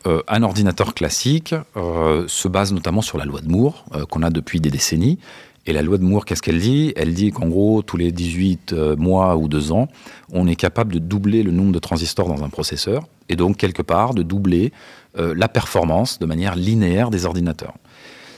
Euh, 0.07 0.23
un 0.29 0.43
ordinateur 0.43 0.95
classique 0.95 1.55
euh, 1.77 2.25
se 2.29 2.47
base 2.47 2.73
notamment 2.73 3.03
sur 3.03 3.19
la 3.19 3.25
loi 3.25 3.41
de 3.41 3.49
Moore, 3.49 3.85
qu'on 4.11 4.23
a 4.23 4.31
depuis 4.31 4.61
des 4.61 4.71
décennies, 4.71 5.19
et 5.67 5.73
la 5.73 5.83
loi 5.83 5.99
de 5.99 6.03
Moore, 6.03 6.25
qu'est-ce 6.25 6.43
qu'elle 6.43 6.61
dit? 6.61 6.93
Elle 6.97 7.15
dit 7.15 7.31
qu'en 7.31 7.49
gros, 7.49 7.83
tous 7.83 7.97
les 7.97 8.13
18 8.13 8.73
euh, 8.73 8.97
mois 8.97 9.37
ou 9.37 9.49
2 9.49 9.73
ans, 9.73 9.89
on 10.33 10.47
est 10.47 10.57
capable 10.57 10.93
de 10.93 10.99
doubler 10.99 11.43
le 11.43 11.53
nombre 11.53 11.73
de 11.73 11.79
transistors 11.79 12.29
dans 12.29 12.45
un 12.45 12.49
processeur, 12.49 13.05
et 13.29 13.37
donc 13.37 13.57
quelque 13.57 13.83
part 13.83 14.15
de 14.15 14.23
doubler 14.23 14.73
euh, 15.19 15.35
la 15.37 15.49
performance 15.49 16.19
de 16.19 16.27
manière 16.27 16.55
linéaire 16.55 17.11
des 17.11 17.25
ordinateurs. 17.25 17.75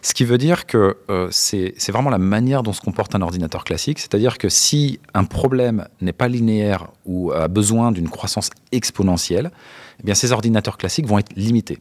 Ce 0.03 0.15
qui 0.15 0.25
veut 0.25 0.39
dire 0.39 0.67
que 0.67 0.99
euh, 1.11 1.27
c'est 1.33 1.75
vraiment 1.89 2.11
la 2.11 2.19
manière 2.19 2.62
dont 2.62 2.73
se 2.73 2.81
comporte 2.81 3.17
un 3.17 3.23
ordinateur 3.23 3.65
classique, 3.65 3.99
c'est-à-dire 3.99 4.39
que 4.39 4.49
si 4.49 5.00
un 5.15 5.25
problème 5.25 5.89
n'est 6.00 6.12
pas 6.12 6.29
linéaire 6.29 6.87
ou 7.07 7.33
a 7.33 7.49
besoin 7.49 7.91
d'une 7.91 8.09
croissance 8.09 8.50
exponentielle, 8.71 9.50
eh 9.99 10.05
bien 10.05 10.15
ces 10.15 10.31
ordinateurs 10.31 10.79
classiques 10.79 11.07
vont 11.07 11.19
être 11.19 11.35
limités 11.35 11.81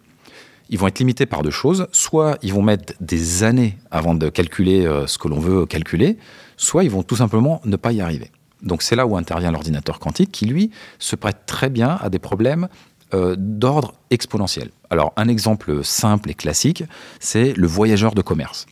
ils 0.69 0.79
vont 0.79 0.87
être 0.87 0.99
limités 0.99 1.25
par 1.25 1.43
deux 1.43 1.51
choses. 1.51 1.87
Soit 1.91 2.37
ils 2.41 2.53
vont 2.53 2.61
mettre 2.61 2.93
des 2.99 3.43
années 3.43 3.77
avant 3.91 4.15
de 4.15 4.29
calculer 4.29 4.85
euh, 4.85 5.07
ce 5.07 5.17
que 5.17 5.27
l'on 5.27 5.39
veut 5.39 5.65
calculer, 5.65 6.17
soit 6.57 6.83
ils 6.83 6.91
vont 6.91 7.03
tout 7.03 7.15
simplement 7.15 7.61
ne 7.65 7.75
pas 7.75 7.91
y 7.91 8.01
arriver. 8.01 8.31
Donc 8.61 8.81
c'est 8.81 8.95
là 8.95 9.05
où 9.05 9.15
intervient 9.17 9.51
l'ordinateur 9.51 9.99
quantique 9.99 10.31
qui, 10.31 10.45
lui, 10.45 10.71
se 10.97 11.15
prête 11.15 11.45
très 11.45 11.69
bien 11.69 11.97
à 12.01 12.09
des 12.09 12.19
problèmes 12.19 12.67
euh, 13.13 13.35
d'ordre 13.37 13.93
exponentiel. 14.09 14.71
Alors 14.89 15.13
un 15.17 15.27
exemple 15.27 15.83
simple 15.83 16.31
et 16.31 16.33
classique, 16.33 16.83
c'est 17.19 17.53
le 17.53 17.67
voyageur 17.67 18.15
de 18.15 18.21
commerce. 18.21 18.65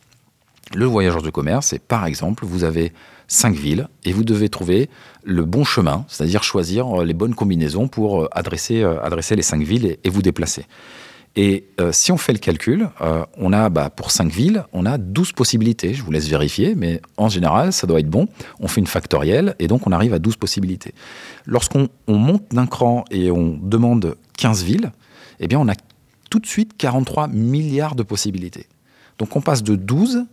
Le 0.74 0.86
voyageur 0.86 1.22
de 1.22 1.30
commerce, 1.30 1.68
c'est 1.68 1.78
par 1.78 2.06
exemple, 2.06 2.44
vous 2.46 2.64
avez 2.64 2.92
cinq 3.28 3.54
villes 3.54 3.88
et 4.04 4.12
vous 4.12 4.24
devez 4.24 4.48
trouver 4.48 4.90
le 5.22 5.44
bon 5.44 5.62
chemin, 5.62 6.04
c'est-à-dire 6.08 6.42
choisir 6.42 7.00
euh, 7.00 7.04
les 7.04 7.14
bonnes 7.14 7.34
combinaisons 7.34 7.86
pour 7.86 8.28
adresser, 8.32 8.82
adresser 8.82 9.36
les 9.36 9.42
cinq 9.42 9.62
villes 9.62 9.98
et 10.02 10.10
vous 10.10 10.22
déplacer. 10.22 10.66
Et 11.36 11.66
euh, 11.80 11.90
si 11.90 12.12
on 12.12 12.16
fait 12.16 12.32
le 12.32 12.38
calcul, 12.38 12.88
euh, 13.00 13.24
on 13.36 13.52
a 13.52 13.68
bah, 13.68 13.90
pour 13.90 14.12
5 14.12 14.30
villes, 14.30 14.64
on 14.72 14.86
a 14.86 14.98
12 14.98 15.32
possibilités. 15.32 15.92
Je 15.92 16.02
vous 16.02 16.12
laisse 16.12 16.28
vérifier, 16.28 16.74
mais 16.76 17.00
en 17.16 17.28
général, 17.28 17.72
ça 17.72 17.86
doit 17.86 17.98
être 17.98 18.08
bon. 18.08 18.28
On 18.60 18.68
fait 18.68 18.80
une 18.80 18.86
factorielle 18.86 19.56
et 19.58 19.66
donc 19.66 19.86
on 19.86 19.92
arrive 19.92 20.14
à 20.14 20.20
12 20.20 20.36
possibilités. 20.36 20.94
Lorsqu'on 21.44 21.88
monte 22.06 22.44
d'un 22.52 22.66
cran 22.66 23.04
et 23.10 23.30
on 23.32 23.58
demande 23.60 24.16
15 24.36 24.62
villes, 24.62 24.92
eh 25.40 25.48
bien 25.48 25.58
on 25.58 25.68
a 25.68 25.74
tout 26.30 26.38
de 26.38 26.46
suite 26.46 26.76
43 26.78 27.28
milliards 27.28 27.96
de 27.96 28.04
possibilités. 28.04 28.66
Donc 29.18 29.34
on 29.34 29.40
passe 29.40 29.62
de 29.62 29.74
12 29.74 30.24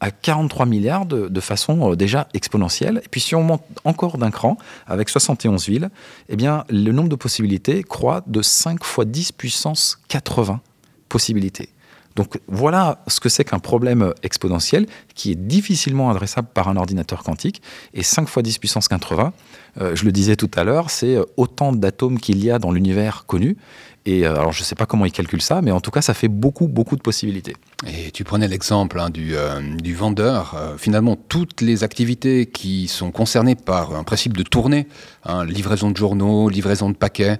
à 0.00 0.10
43 0.10 0.66
milliards 0.66 1.06
de, 1.06 1.40
façon 1.40 1.94
déjà 1.94 2.28
exponentielle. 2.34 3.00
Et 3.04 3.08
puis 3.08 3.20
si 3.20 3.34
on 3.34 3.42
monte 3.42 3.62
encore 3.84 4.18
d'un 4.18 4.30
cran, 4.30 4.56
avec 4.86 5.08
71 5.08 5.66
villes, 5.68 5.90
eh 6.28 6.36
bien, 6.36 6.64
le 6.68 6.92
nombre 6.92 7.08
de 7.08 7.16
possibilités 7.16 7.82
croît 7.82 8.22
de 8.26 8.42
5 8.42 8.84
fois 8.84 9.04
10 9.04 9.32
puissance 9.32 9.98
80 10.08 10.60
possibilités. 11.08 11.70
Donc 12.16 12.40
voilà 12.48 13.04
ce 13.06 13.20
que 13.20 13.28
c'est 13.28 13.44
qu'un 13.44 13.60
problème 13.60 14.12
exponentiel 14.24 14.86
qui 15.14 15.30
est 15.30 15.36
difficilement 15.36 16.10
adressable 16.10 16.48
par 16.52 16.66
un 16.66 16.76
ordinateur 16.76 17.22
quantique. 17.22 17.62
Et 17.94 18.02
5 18.02 18.28
fois 18.28 18.42
10 18.42 18.58
puissance 18.58 18.88
80, 18.88 19.32
euh, 19.80 19.94
je 19.94 20.04
le 20.04 20.10
disais 20.10 20.34
tout 20.34 20.50
à 20.56 20.64
l'heure, 20.64 20.90
c'est 20.90 21.16
autant 21.36 21.72
d'atomes 21.72 22.18
qu'il 22.18 22.44
y 22.44 22.50
a 22.50 22.58
dans 22.58 22.72
l'univers 22.72 23.24
connu. 23.26 23.56
Et 24.04 24.26
euh, 24.26 24.34
alors, 24.34 24.52
je 24.52 24.62
ne 24.62 24.64
sais 24.64 24.74
pas 24.74 24.86
comment 24.86 25.04
ils 25.04 25.12
calculent 25.12 25.42
ça, 25.42 25.62
mais 25.62 25.70
en 25.70 25.80
tout 25.80 25.92
cas, 25.92 26.02
ça 26.02 26.12
fait 26.12 26.28
beaucoup, 26.28 26.66
beaucoup 26.66 26.96
de 26.96 27.02
possibilités. 27.02 27.54
Et 27.86 28.10
tu 28.10 28.24
prenais 28.24 28.48
l'exemple 28.48 28.98
hein, 28.98 29.08
du, 29.08 29.36
euh, 29.36 29.60
du, 29.76 29.94
vendeur. 29.94 30.56
Euh, 30.56 30.76
finalement, 30.76 31.14
toutes 31.14 31.60
les 31.60 31.84
activités 31.84 32.46
qui 32.46 32.88
sont 32.88 33.12
concernées 33.12 33.54
par 33.54 33.94
un 33.94 34.02
principe 34.02 34.36
de 34.36 34.42
tournée, 34.42 34.88
hein, 35.24 35.44
livraison 35.44 35.92
de 35.92 35.96
journaux, 35.96 36.48
livraison 36.48 36.90
de 36.90 36.96
paquets, 36.96 37.38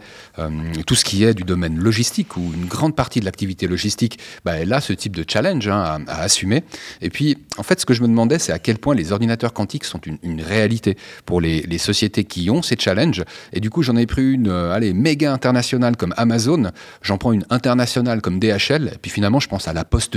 tout 0.87 0.95
ce 0.95 1.04
qui 1.04 1.25
est 1.25 1.35
du 1.35 1.42
domaine 1.42 1.78
logistique, 1.78 2.37
ou 2.37 2.52
une 2.54 2.66
grande 2.66 2.95
partie 2.95 3.18
de 3.18 3.25
l'activité 3.25 3.66
logistique, 3.66 4.21
bah, 4.45 4.52
elle 4.52 4.73
a 4.73 4.80
ce 4.80 4.92
type 4.92 5.16
de 5.16 5.25
challenge 5.28 5.66
hein, 5.66 6.04
à, 6.07 6.21
assumer. 6.21 6.62
Et 7.02 7.11
puis, 7.11 7.38
en 7.57 7.64
fait, 7.64 7.80
ce 7.80 7.87
que 7.87 7.92
je 7.95 8.02
me 8.02 8.07
demandais, 8.07 8.38
c'est 8.38 8.52
à 8.52 8.61
quel 8.61 8.78
point 8.78 8.95
les 8.95 9.11
ordinateurs 9.11 9.52
quantiques 9.52 9.85
sont 9.85 10.00
une, 10.02 10.18
une 10.23 10.40
réalité 10.40 10.97
pour 11.26 11.40
les, 11.40 11.62
les, 11.62 11.78
sociétés 11.78 12.23
qui 12.23 12.49
ont 12.49 12.62
ces 12.62 12.76
challenges. 12.78 13.25
Et 13.52 13.59
du 13.59 13.71
coup, 13.71 13.83
j'en 13.83 13.97
ai 13.97 14.07
pris 14.07 14.35
une 14.35 14.50
allez, 14.50 14.92
méga 14.92 15.33
internationale 15.33 15.97
comme 15.97 16.14
Amazon 16.16 16.71
j'en 17.02 17.18
prends 17.18 17.33
une 17.33 17.45
internationale 17.50 18.21
comme 18.21 18.38
DHL, 18.38 18.90
et 18.95 18.99
puis 19.00 19.11
finalement 19.11 19.40
je 19.40 19.49
pense 19.49 19.68
à 19.68 19.73
la 19.73 19.85
Poste 19.85 20.16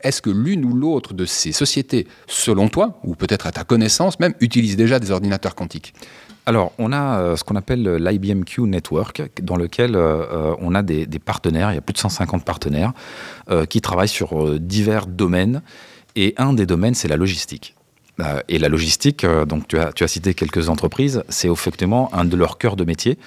Est-ce 0.00 0.20
que 0.20 0.30
l'une 0.30 0.64
ou 0.64 0.74
l'autre 0.74 1.14
de 1.14 1.24
ces 1.24 1.52
sociétés, 1.52 2.06
selon 2.26 2.68
toi, 2.68 3.00
ou 3.04 3.14
peut-être 3.14 3.46
à 3.46 3.52
ta 3.52 3.64
connaissance 3.64 4.20
même, 4.20 4.34
utilise 4.40 4.76
déjà 4.76 4.98
des 4.98 5.10
ordinateurs 5.10 5.54
quantiques? 5.54 5.94
Alors, 6.46 6.72
on 6.78 6.92
a 6.92 7.20
euh, 7.20 7.36
ce 7.36 7.44
qu'on 7.44 7.56
appelle 7.56 7.96
l'IBMQ 7.96 8.62
Network, 8.62 9.22
dans 9.42 9.56
lequel 9.56 9.96
euh, 9.96 10.24
euh, 10.30 10.56
on 10.60 10.74
a 10.74 10.82
des, 10.82 11.06
partenaires, 11.18 11.72
il 11.72 11.76
y 11.76 11.78
a 11.78 11.80
plus 11.80 11.94
de 11.94 11.98
150 11.98 12.44
partenaires, 12.44 12.92
qui 13.68 13.80
travaillent 13.80 14.08
sur 14.08 14.58
divers 14.58 15.06
domaines. 15.06 15.62
Et 16.16 16.34
un 16.36 16.52
des 16.52 16.66
domaines, 16.66 16.94
c'est 16.94 17.08
la 17.08 17.16
logistique. 17.16 17.74
et 18.48 18.58
la 18.58 18.68
logistique, 18.68 19.26
donc 19.48 19.66
tu 19.68 19.78
as, 19.78 19.92
tu 19.92 20.04
as 20.04 20.08
cité 20.08 20.34
quelques 20.34 20.68
entreprises, 20.68 21.24
c'est 21.28 21.48
effectivement 21.48 22.14
un 22.14 22.24
de 22.24 22.36
leurs 22.36 22.58
cœurs 22.58 22.76
de 22.76 22.84
métier. 22.84 23.18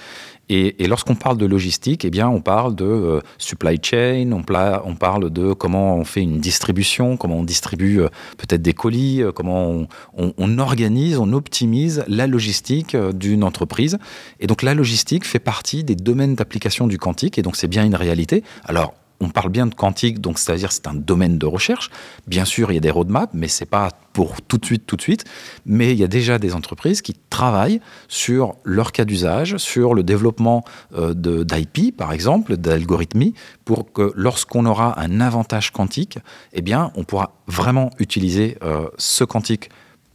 Et, 0.49 0.87
lorsqu'on 0.87 1.15
parle 1.15 1.37
de 1.37 1.45
logistique, 1.45 2.05
eh 2.05 2.09
bien, 2.09 2.29
on 2.29 2.39
parle 2.39 2.73
de 2.73 2.85
euh, 2.85 3.19
supply 3.37 3.77
chain, 3.81 4.31
on, 4.31 4.43
on, 4.85 4.95
parle 4.95 5.29
de 5.29 5.51
comment 5.51 5.95
on 5.95 6.05
fait 6.05 6.21
une 6.21 6.39
distribution, 6.39 7.17
comment 7.17 7.37
on 7.37 7.43
distribue 7.43 7.99
euh, 7.99 8.07
peut-être 8.37 8.61
des 8.61 8.73
colis, 8.73 9.21
euh, 9.21 9.33
comment 9.33 9.87
on, 10.15 10.59
organise, 10.59 11.17
on 11.17 11.33
optimise 11.33 12.03
la 12.07 12.27
logistique 12.27 12.95
d'une 12.95 13.43
entreprise. 13.43 13.97
Et 14.39 14.47
donc 14.47 14.61
la 14.61 14.73
logistique 14.73 15.25
fait 15.25 15.39
partie 15.39 15.83
des 15.83 15.95
domaines 15.95 16.35
d'application 16.35 16.87
du 16.87 16.97
quantique, 16.97 17.37
et 17.37 17.41
donc 17.41 17.57
c'est 17.57 17.67
bien 17.67 17.83
une 17.83 17.95
réalité. 17.95 18.43
Alors, 18.63 18.93
on 19.19 19.29
parle 19.29 19.49
bien 19.49 19.65
de 19.65 19.73
quantique, 19.73 20.21
donc 20.21 20.37
c'est-à-dire 20.37 20.71
c'est 20.71 20.87
un 20.87 20.93
domaine 20.93 21.37
de 21.37 21.45
recherche. 21.45 21.89
Bien 22.27 22.45
sûr, 22.45 22.71
il 22.71 22.75
y 22.75 22.77
a 22.77 22.81
des 22.81 22.91
roadmaps, 22.91 23.33
mais 23.33 23.47
c'est 23.47 23.65
pas 23.65 23.89
pour 24.13 24.41
tout 24.41 24.57
de 24.57 24.65
suite, 24.65 24.85
tout 24.85 24.95
de 24.95 25.01
suite. 25.01 25.25
Mais 25.65 25.91
il 25.91 25.97
y 25.97 26.03
a 26.03 26.07
déjà 26.07 26.39
des 26.39 26.53
entreprises 26.53 27.01
qui 27.01 27.15
travaillent 27.29 27.81
sur 28.07 28.55
leur 28.63 28.91
cas 28.91 29.05
d'usage, 29.05 29.57
sur 29.57 29.93
le 29.93 30.03
développement 30.03 30.63
euh, 30.95 31.13
d'IP, 31.13 31.95
par 31.95 32.11
exemple, 32.11 32.57
d'algorithmie, 32.57 33.33
pour 33.65 33.91
que 33.91 34.11
lorsqu'on 34.15 34.65
aura 34.65 34.99
un 34.99 35.19
avantage 35.21 35.71
quantique, 35.71 36.19
eh 36.53 36.61
bien, 36.61 36.91
on 36.95 37.03
pourra 37.03 37.33
vraiment 37.47 37.89
utiliser 37.99 38.57
euh, 38.63 38.87
ce 38.97 39.23
quantique 39.23 39.69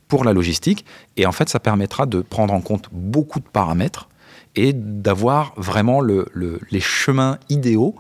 pour 0.09 0.25
la 0.25 0.33
logistique. 0.33 0.85
Et 1.17 1.27
en 1.27 1.33
fait, 1.33 1.49
ça 1.49 1.59
permettra 1.59 2.07
de 2.07 2.21
prendre 2.21 2.55
en 2.55 2.61
compte 2.61 2.89
beaucoup 2.93 3.41
de 3.41 3.49
paramètres 3.49 4.09
et 4.55 4.73
d'avoir 4.75 5.55
vraiment 5.57 6.03
les 6.03 6.81
chemins 6.81 7.39
idéaux 7.49 7.95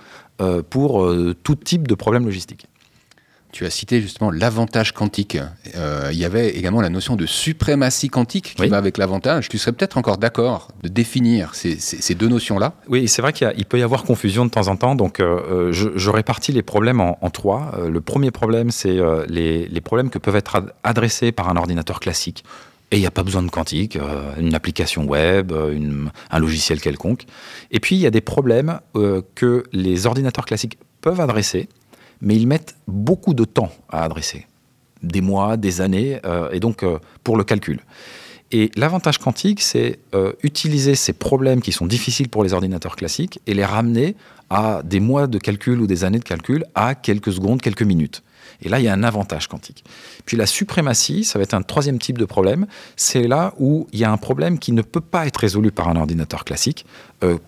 pour 0.68 1.04
euh, 1.04 1.34
tout 1.42 1.54
type 1.54 1.88
de 1.88 1.94
problème 1.94 2.24
logistique. 2.24 2.66
Tu 3.52 3.66
as 3.66 3.70
cité 3.70 4.00
justement 4.00 4.30
l'avantage 4.30 4.92
quantique. 4.92 5.36
Euh, 5.76 6.08
il 6.10 6.18
y 6.18 6.24
avait 6.24 6.50
également 6.50 6.80
la 6.80 6.88
notion 6.88 7.16
de 7.16 7.26
suprématie 7.26 8.08
quantique 8.08 8.54
qui 8.56 8.68
va 8.68 8.78
avec 8.78 8.96
l'avantage. 8.96 9.50
Tu 9.50 9.58
serais 9.58 9.72
peut-être 9.72 9.98
encore 9.98 10.16
d'accord 10.16 10.68
de 10.82 10.88
définir 10.88 11.54
ces, 11.54 12.14
deux 12.14 12.28
notions-là? 12.28 12.72
Oui, 12.88 13.08
c'est 13.08 13.20
vrai 13.20 13.34
qu'il 13.34 13.66
peut 13.66 13.78
y 13.78 13.82
avoir 13.82 14.04
confusion 14.04 14.46
de 14.46 14.50
temps 14.50 14.68
en 14.68 14.76
temps. 14.76 14.94
Donc, 14.94 15.18
je, 15.18 16.08
répartis 16.08 16.52
les 16.52 16.62
problèmes 16.62 17.02
en, 17.02 17.30
trois. 17.30 17.78
le 17.86 18.00
premier 18.00 18.30
problème, 18.30 18.70
c'est 18.70 18.98
les, 19.28 19.68
les, 19.68 19.80
problèmes 19.82 20.08
que 20.08 20.18
peuvent 20.18 20.36
être 20.36 20.72
adressés 20.82 21.30
par 21.30 21.50
un 21.50 21.56
ordinateur 21.56 22.00
classique. 22.00 22.44
Et 22.92 22.96
il 22.96 23.00
n'y 23.00 23.06
a 23.06 23.10
pas 23.10 23.22
besoin 23.22 23.42
de 23.42 23.50
quantique, 23.50 23.96
euh, 23.96 24.34
une 24.38 24.54
application 24.54 25.04
web, 25.06 25.50
euh, 25.50 26.06
un 26.30 26.38
logiciel 26.38 26.78
quelconque. 26.78 27.24
Et 27.70 27.80
puis 27.80 27.96
il 27.96 27.98
y 27.98 28.06
a 28.06 28.10
des 28.10 28.20
problèmes 28.20 28.80
euh, 28.96 29.22
que 29.34 29.64
les 29.72 30.06
ordinateurs 30.06 30.44
classiques 30.44 30.78
peuvent 31.00 31.20
adresser, 31.20 31.70
mais 32.20 32.36
ils 32.36 32.46
mettent 32.46 32.76
beaucoup 32.86 33.32
de 33.32 33.44
temps 33.44 33.72
à 33.88 34.04
adresser. 34.04 34.46
Des 35.02 35.22
mois, 35.22 35.56
des 35.56 35.80
années, 35.80 36.20
et 36.52 36.60
donc 36.60 36.84
pour 37.24 37.36
le 37.36 37.42
calcul. 37.42 37.80
Et 38.52 38.70
l'avantage 38.76 39.18
quantique, 39.18 39.62
c'est 39.62 39.98
utiliser 40.42 40.94
ces 40.94 41.14
problèmes 41.14 41.62
qui 41.62 41.72
sont 41.72 41.86
difficiles 41.86 42.28
pour 42.28 42.44
les 42.44 42.52
ordinateurs 42.52 42.96
classiques 42.96 43.40
et 43.46 43.54
les 43.54 43.64
ramener 43.64 44.14
à 44.50 44.82
des 44.84 45.00
mois 45.00 45.26
de 45.26 45.38
calcul 45.38 45.80
ou 45.80 45.86
des 45.86 46.04
années 46.04 46.18
de 46.18 46.24
calcul 46.24 46.66
à 46.74 46.94
quelques 46.94 47.32
secondes, 47.32 47.62
quelques 47.62 47.82
minutes. 47.82 48.22
Et 48.62 48.68
là, 48.68 48.78
il 48.78 48.84
y 48.84 48.88
a 48.88 48.92
un 48.92 49.02
avantage 49.02 49.48
quantique. 49.48 49.84
Puis 50.24 50.36
la 50.36 50.46
suprématie, 50.46 51.24
ça 51.24 51.38
va 51.38 51.42
être 51.42 51.54
un 51.54 51.62
troisième 51.62 51.98
type 51.98 52.18
de 52.18 52.24
problème. 52.24 52.66
C'est 52.96 53.26
là 53.26 53.54
où 53.58 53.86
il 53.92 53.98
y 53.98 54.04
a 54.04 54.12
un 54.12 54.16
problème 54.16 54.58
qui 54.58 54.72
ne 54.72 54.82
peut 54.82 55.00
pas 55.00 55.26
être 55.26 55.38
résolu 55.38 55.72
par 55.72 55.88
un 55.88 55.96
ordinateur 55.96 56.44
classique. 56.44 56.86
Euh, 57.24 57.38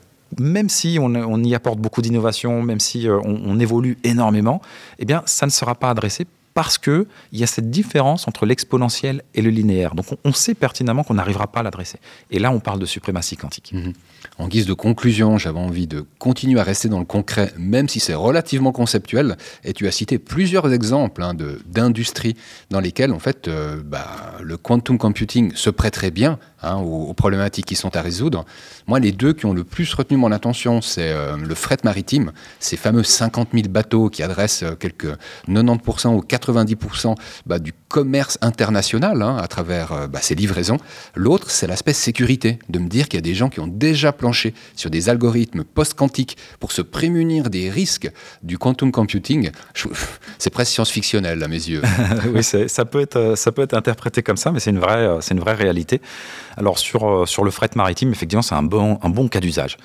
même 0.40 0.68
si 0.68 0.98
on, 1.00 1.44
y 1.44 1.54
apporte 1.54 1.78
beaucoup 1.78 2.02
d'innovation, 2.02 2.62
même 2.62 2.80
si 2.80 3.08
euh, 3.08 3.20
on, 3.22 3.60
évolue 3.60 3.98
énormément, 4.02 4.60
eh 4.98 5.04
bien, 5.04 5.22
ça 5.26 5.46
ne 5.46 5.50
sera 5.50 5.76
pas 5.76 5.90
adressé 5.90 6.26
parce 6.54 6.78
qu'il 6.78 7.06
y 7.32 7.42
a 7.42 7.46
cette 7.46 7.70
différence 7.70 8.28
entre 8.28 8.46
l'exponentiel 8.46 9.22
et 9.34 9.42
le 9.42 9.50
linéaire. 9.50 9.94
Donc 9.94 10.06
on, 10.24 10.32
sait 10.32 10.54
pertinemment 10.54 11.02
qu'on 11.02 11.14
n'arrivera 11.14 11.48
pas 11.48 11.60
à 11.60 11.62
l'adresser. 11.64 11.98
Et 12.30 12.38
là, 12.38 12.52
on 12.52 12.60
parle 12.60 12.78
de 12.78 12.86
suprématie 12.86 13.36
quantique. 13.36 13.72
Mhm. 13.72 13.92
En 14.38 14.48
guise 14.48 14.66
de 14.66 14.72
conclusion, 14.72 15.36
j'avais 15.36 15.58
envie 15.58 15.86
de 15.86 16.06
continuer 16.18 16.60
à 16.60 16.64
rester 16.64 16.88
dans 16.88 17.00
le 17.00 17.04
concret, 17.04 17.52
même 17.58 17.88
si 17.88 18.00
c'est 18.00 18.14
relativement 18.14 18.72
conceptuel. 18.72 19.36
Et 19.64 19.72
tu 19.72 19.86
as 19.86 19.90
cité 19.90 20.18
plusieurs 20.18 20.72
exemples 20.72 21.22
hein, 21.22 21.34
d'industries 21.66 22.36
dans 22.70 22.80
lesquelles, 22.80 23.12
en 23.12 23.18
fait, 23.18 23.48
euh, 23.48 23.82
bah, 23.84 24.34
le 24.40 24.56
quantum 24.56 24.96
computing 24.96 25.54
se 25.54 25.70
prêterait 25.70 26.10
bien 26.10 26.38
hein, 26.64 26.76
aux, 26.76 27.12
problématiques 27.14 27.66
qui 27.66 27.76
sont 27.76 27.96
à 27.96 28.02
résoudre. 28.02 28.44
Moi, 28.86 29.00
les 29.00 29.12
deux 29.12 29.32
qui 29.32 29.46
ont 29.46 29.54
le 29.54 29.64
plus 29.64 29.92
retenu 29.94 30.16
mon 30.16 30.32
attention, 30.32 30.80
c'est 30.80 31.10
euh, 31.10 31.36
le 31.36 31.54
fret 31.54 31.78
maritime, 31.84 32.32
ces 32.60 32.76
fameux 32.76 33.02
50 33.02 33.50
000 33.52 33.68
bateaux 33.68 34.08
qui 34.08 34.22
adressent 34.22 34.62
euh, 34.62 34.74
quelques 34.74 35.12
90% 35.48 36.14
ou 36.14 36.20
90% 36.20 37.14
bah, 37.46 37.58
du 37.58 37.72
commerce 37.88 38.38
international 38.40 39.22
hein, 39.22 39.36
à 39.36 39.46
travers 39.46 39.92
euh, 39.92 40.06
bah, 40.06 40.18
ces 40.20 40.34
livraisons. 40.34 40.78
L'autre, 41.14 41.50
c'est 41.50 41.66
l'aspect 41.66 41.92
sécurité, 41.92 42.58
de 42.68 42.78
me 42.78 42.88
dire 42.88 43.08
qu'il 43.08 43.18
y 43.18 43.22
a 43.22 43.22
des 43.22 43.34
gens 43.34 43.48
qui 43.48 43.60
ont 43.60 43.66
déjà 43.66 44.12
planché 44.12 44.54
sur 44.74 44.90
des 44.90 45.08
algorithmes 45.08 45.64
post-quantiques 45.64 46.36
pour 46.60 46.72
se 46.72 46.82
prémunir 46.82 47.50
des 47.50 47.70
risques 47.70 48.10
du 48.42 48.58
quantum 48.58 48.90
computing. 48.90 49.50
C'est 50.38 50.50
presque 50.50 50.72
science-fictionnel 50.72 51.42
à 51.42 51.48
mes 51.48 51.54
yeux. 51.68 51.82
oui, 52.34 52.42
ça 52.42 52.84
peut, 52.84 53.00
être, 53.00 53.34
ça 53.36 53.52
peut 53.52 53.62
être 53.62 53.74
interprété 53.74 54.22
comme 54.22 54.36
ça, 54.36 54.50
mais 54.50 54.60
c'est 54.60 54.70
une 54.70 54.80
c'est 55.20 55.34
une 55.34 55.40
vraie 55.40 55.54
réalité. 55.54 56.00
Alors 56.56 56.78
sur, 56.78 57.08
euh, 57.08 57.26
sur 57.26 57.44
le 57.44 57.50
fret 57.50 57.70
maritime, 57.74 58.10
effectivement, 58.10 58.42
c'est 58.42 58.54
un 58.54 58.62
bon, 58.62 58.98
un 59.02 59.08
bon 59.08 59.28
cas 59.28 59.40
d'usage. 59.40 59.76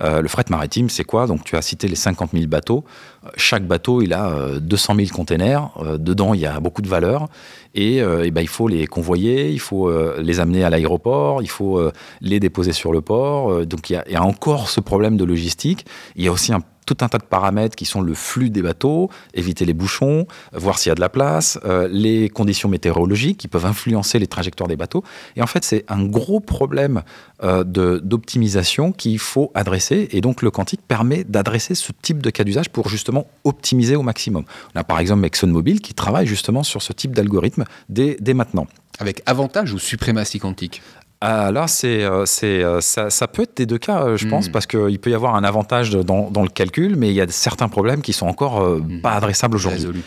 Euh, 0.00 0.22
le 0.22 0.28
fret 0.28 0.44
maritime, 0.48 0.88
c'est 0.88 1.04
quoi? 1.04 1.26
Donc, 1.26 1.44
tu 1.44 1.56
as 1.56 1.62
cité 1.62 1.86
les 1.86 1.96
50 1.96 2.30
000 2.32 2.46
bateaux. 2.46 2.84
Euh, 3.24 3.28
chaque 3.36 3.66
bateau, 3.66 4.02
il 4.02 4.12
a 4.12 4.58
200 4.58 4.94
000 4.96 5.08
containers. 5.08 5.70
dedans, 5.98 6.34
il 6.34 6.40
y 6.40 6.46
a 6.46 6.58
beaucoup 6.60 6.82
de 6.82 6.88
valeur. 6.88 7.28
Et, 7.74 8.02
ben, 8.02 8.42
il 8.42 8.48
faut 8.48 8.68
les 8.68 8.86
convoyer, 8.86 9.50
il 9.50 9.60
faut 9.60 9.90
les 10.18 10.40
amener 10.40 10.62
à 10.62 10.70
l'aéroport, 10.70 11.42
il 11.42 11.48
faut 11.48 11.80
les 12.20 12.38
déposer 12.38 12.72
sur 12.72 12.92
le 12.92 13.00
port. 13.00 13.64
donc, 13.64 13.88
il 13.88 13.94
y, 13.94 13.96
a, 13.96 14.04
il 14.06 14.12
y, 14.12 14.16
a, 14.16 14.22
encore 14.22 14.68
ce 14.68 14.80
problème 14.80 15.16
de 15.16 15.24
logistique. 15.24 15.86
Il 16.16 16.24
y 16.24 16.28
a 16.28 16.32
aussi 16.32 16.52
un 16.52 16.60
tout 16.86 16.96
un 17.00 17.08
tas 17.08 17.18
de 17.18 17.24
paramètres 17.24 17.76
qui 17.76 17.84
sont 17.84 18.00
le 18.00 18.14
flux 18.14 18.50
des 18.50 18.62
bateaux, 18.62 19.10
éviter 19.34 19.64
les 19.64 19.74
bouchons, 19.74 20.26
voir 20.52 20.78
s'il 20.78 20.90
y 20.90 20.92
a 20.92 20.94
de 20.94 21.00
la 21.00 21.08
place, 21.08 21.58
euh, 21.64 21.88
les 21.90 22.28
conditions 22.28 22.68
météorologiques 22.68 23.38
qui 23.38 23.48
peuvent 23.48 23.66
influencer 23.66 24.18
les 24.18 24.26
trajectoires 24.26 24.68
des 24.68 24.76
bateaux. 24.76 25.04
Et 25.36 25.42
en 25.42 25.46
fait, 25.46 25.64
c'est 25.64 25.84
un 25.88 26.04
gros 26.04 26.40
problème 26.40 27.02
euh, 27.42 27.64
d'optimisation 27.64 28.92
qu'il 28.92 29.18
faut 29.18 29.50
adresser. 29.54 30.08
Et 30.12 30.20
donc, 30.20 30.42
le 30.42 30.50
quantique 30.50 30.80
permet 30.86 31.24
d'adresser 31.24 31.74
ce 31.74 31.92
type 32.02 32.22
de 32.22 32.30
cas 32.30 32.44
d'usage 32.44 32.70
pour 32.70 32.88
justement 32.88 33.26
optimiser 33.44 33.96
au 33.96 34.02
maximum. 34.02 34.44
On 34.74 34.80
a 34.80 34.84
par 34.84 34.98
exemple 34.98 35.24
ExxonMobil 35.24 35.80
qui 35.80 35.94
travaille 35.94 36.26
justement 36.26 36.62
sur 36.62 36.82
ce 36.82 36.92
type 36.92 37.14
d'algorithme 37.14 37.64
dès, 37.88 38.16
dès 38.20 38.34
maintenant. 38.34 38.66
Avec 38.98 39.22
avantage 39.26 39.72
ou 39.72 39.78
suprématie 39.78 40.38
quantique? 40.38 40.82
Ah, 41.24 41.52
là, 41.52 41.68
c'est, 41.68 42.02
euh, 42.02 42.26
c'est, 42.26 42.64
euh, 42.64 42.80
ça, 42.80 43.08
ça, 43.08 43.28
peut 43.28 43.42
être 43.42 43.56
des 43.56 43.64
deux 43.64 43.78
cas, 43.78 44.02
euh, 44.02 44.16
je 44.16 44.26
pense, 44.26 44.48
hmm. 44.48 44.50
parce 44.50 44.66
qu'il 44.66 44.98
peut 44.98 45.10
y 45.10 45.14
avoir 45.14 45.36
un 45.36 45.44
avantage 45.44 45.92
dans, 45.92 46.28
dans, 46.32 46.42
le 46.42 46.48
calcul, 46.48 46.96
mais 46.96 47.10
il 47.10 47.14
y 47.14 47.20
a 47.20 47.28
certains 47.28 47.68
problèmes 47.68 48.02
qui 48.02 48.12
sont 48.12 48.26
encore 48.26 48.60
hmm. 48.60 49.00
pas 49.02 49.12
adressables 49.12 49.54
aujourd'hui. 49.54 50.02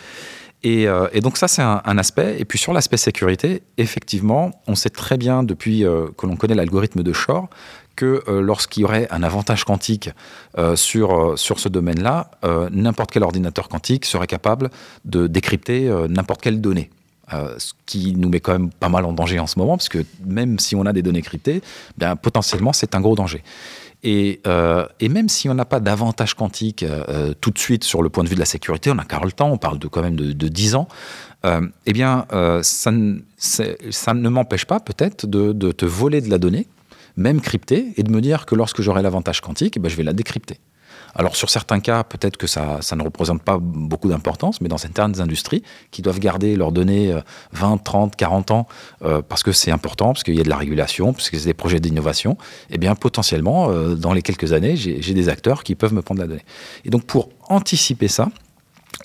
Et, 0.64 0.90
donc 1.22 1.38
ça, 1.38 1.48
c'est 1.48 1.62
un, 1.62 1.98
aspect. 1.98 2.36
Et 2.38 2.44
puis 2.44 2.60
sur 2.60 2.74
l'aspect 2.74 2.98
sécurité, 2.98 3.64
effectivement, 3.78 4.52
on 4.68 4.76
sait 4.76 4.90
très 4.90 5.16
bien 5.16 5.44
depuis 5.44 5.82
que 6.18 6.26
l'on 6.26 6.36
connaît 6.36 6.56
l'algorithme 6.56 7.02
de 7.02 7.14
Shor 7.14 7.48
que 7.96 8.24
lorsqu'il 8.28 8.82
y 8.82 8.84
aurait 8.84 9.08
un 9.12 9.22
avantage 9.22 9.64
quantique 9.64 10.10
sur, 10.74 11.38
sur 11.38 11.60
ce 11.60 11.70
domaine-là, 11.70 12.32
n'importe 12.72 13.12
quel 13.12 13.22
ordinateur 13.22 13.70
quantique 13.70 14.06
serait 14.06 14.26
capable 14.26 14.72
de 15.06 15.28
décrypter 15.28 15.88
n'importe 16.10 16.42
quelle 16.42 16.60
donnée. 16.60 16.90
Euh, 17.34 17.56
ce 17.58 17.74
qui 17.88 18.14
nous 18.16 18.30
met 18.30 18.40
quand 18.40 18.52
même 18.52 18.70
pas 18.70 18.88
mal 18.88 19.04
en 19.04 19.12
danger 19.12 19.40
en 19.40 19.48
ce 19.48 19.58
moment, 19.58 19.78
parce 19.78 19.90
que 19.90 20.06
même 20.24 20.60
si 20.60 20.76
on 20.76 20.86
a 20.86 20.94
des 20.94 21.02
données 21.02 21.24
cryptées, 21.24 21.64
bien, 21.98 22.16
potentiellement 22.16 22.72
c'est 22.72 22.94
un 22.94 23.02
gros 23.02 23.16
danger. 23.16 23.42
Et, 24.04 24.42
euh, 24.46 24.86
et, 25.00 25.10
même 25.10 25.28
si 25.28 25.50
on 25.50 25.56
n'a 25.56 25.66
pas 25.66 25.80
d'avantage 25.80 26.36
quantique 26.36 26.84
euh, 26.84 27.34
tout 27.42 27.50
de 27.50 27.58
suite 27.58 27.84
sur 27.84 28.04
le 28.04 28.10
point 28.10 28.24
de 28.24 28.30
vue 28.30 28.36
de 28.36 28.40
la 28.40 28.46
sécurité, 28.46 28.92
on 28.92 29.00
a 29.00 29.06
car 29.06 29.26
le 29.26 29.32
temps, 29.32 29.50
on 29.50 29.58
parle 29.58 29.80
de 29.80 29.88
quand 29.88 30.04
même 30.04 30.16
de, 30.16 30.34
de 30.34 30.48
10 30.48 30.76
ans, 30.76 30.88
eh 31.44 31.94
bien, 31.94 32.26
ça, 32.64 32.92
ne, 32.92 33.20
ça 33.38 34.14
ne 34.14 34.30
m'empêche 34.30 34.66
pas 34.66 34.80
peut-être 34.80 35.28
de, 35.28 35.52
de, 35.52 35.72
te 35.72 35.86
voler 35.86 36.22
de 36.22 36.30
la 36.30 36.40
donnée, 36.40 36.68
même 37.18 37.40
cryptée, 37.40 37.94
et 37.98 38.04
de 38.04 38.12
me 38.12 38.20
dire 38.20 38.46
que 38.48 38.56
lorsque 38.56 38.82
j'aurai 38.82 39.04
l'avantage 39.04 39.42
quantique, 39.42 39.78
eh 39.78 39.80
ben, 39.80 39.90
je 39.90 39.96
vais 39.96 40.04
la 40.04 40.14
décrypter. 40.14 40.60
Alors 41.16 41.36
sur 41.36 41.50
certains 41.50 41.80
cas, 41.80 42.04
peut-être 42.04 42.38
que 42.38 42.48
ça, 42.48 42.80
ça, 42.82 42.96
ne 42.96 43.04
représente 43.04 43.42
pas 43.42 43.58
beaucoup 43.60 44.10
d'importance, 44.10 44.60
mais 44.62 44.68
dans 44.68 44.78
certaines 44.78 45.22
industries 45.22 45.64
qui 45.92 46.02
doivent 46.02 46.20
garder 46.20 46.56
leurs 46.56 46.72
données 46.72 47.16
20, 47.54 47.78
30, 47.78 48.16
40 48.16 48.52
ans, 48.52 48.68
euh, 49.04 49.22
parce 49.22 49.44
que 49.44 49.52
c'est 49.52 49.72
important, 49.72 50.08
parce 50.08 50.24
qu'il 50.24 50.36
y 50.36 50.42
a 50.42 50.44
de 50.44 50.50
la 50.50 50.58
régulation, 50.58 51.14
parce 51.14 51.30
que 51.30 51.38
c'est 51.38 51.46
des 51.46 51.54
projets 51.54 51.80
d'innovation, 51.80 52.38
eh 52.70 52.78
bien 52.78 52.96
potentiellement, 52.96 53.70
euh, 53.70 53.96
dans 53.96 54.14
les 54.14 54.22
quelques 54.22 54.54
années, 54.54 54.76
j'ai 54.76 55.14
des 55.14 55.30
acteurs 55.30 55.64
qui 55.64 55.76
peuvent 55.76 55.94
me 55.94 56.02
prendre 56.02 56.22
la 56.22 56.28
donnée. 56.28 56.46
Et 56.84 56.90
donc 56.90 57.06
pour 57.06 57.30
anticiper 57.48 58.08
ça, 58.08 58.30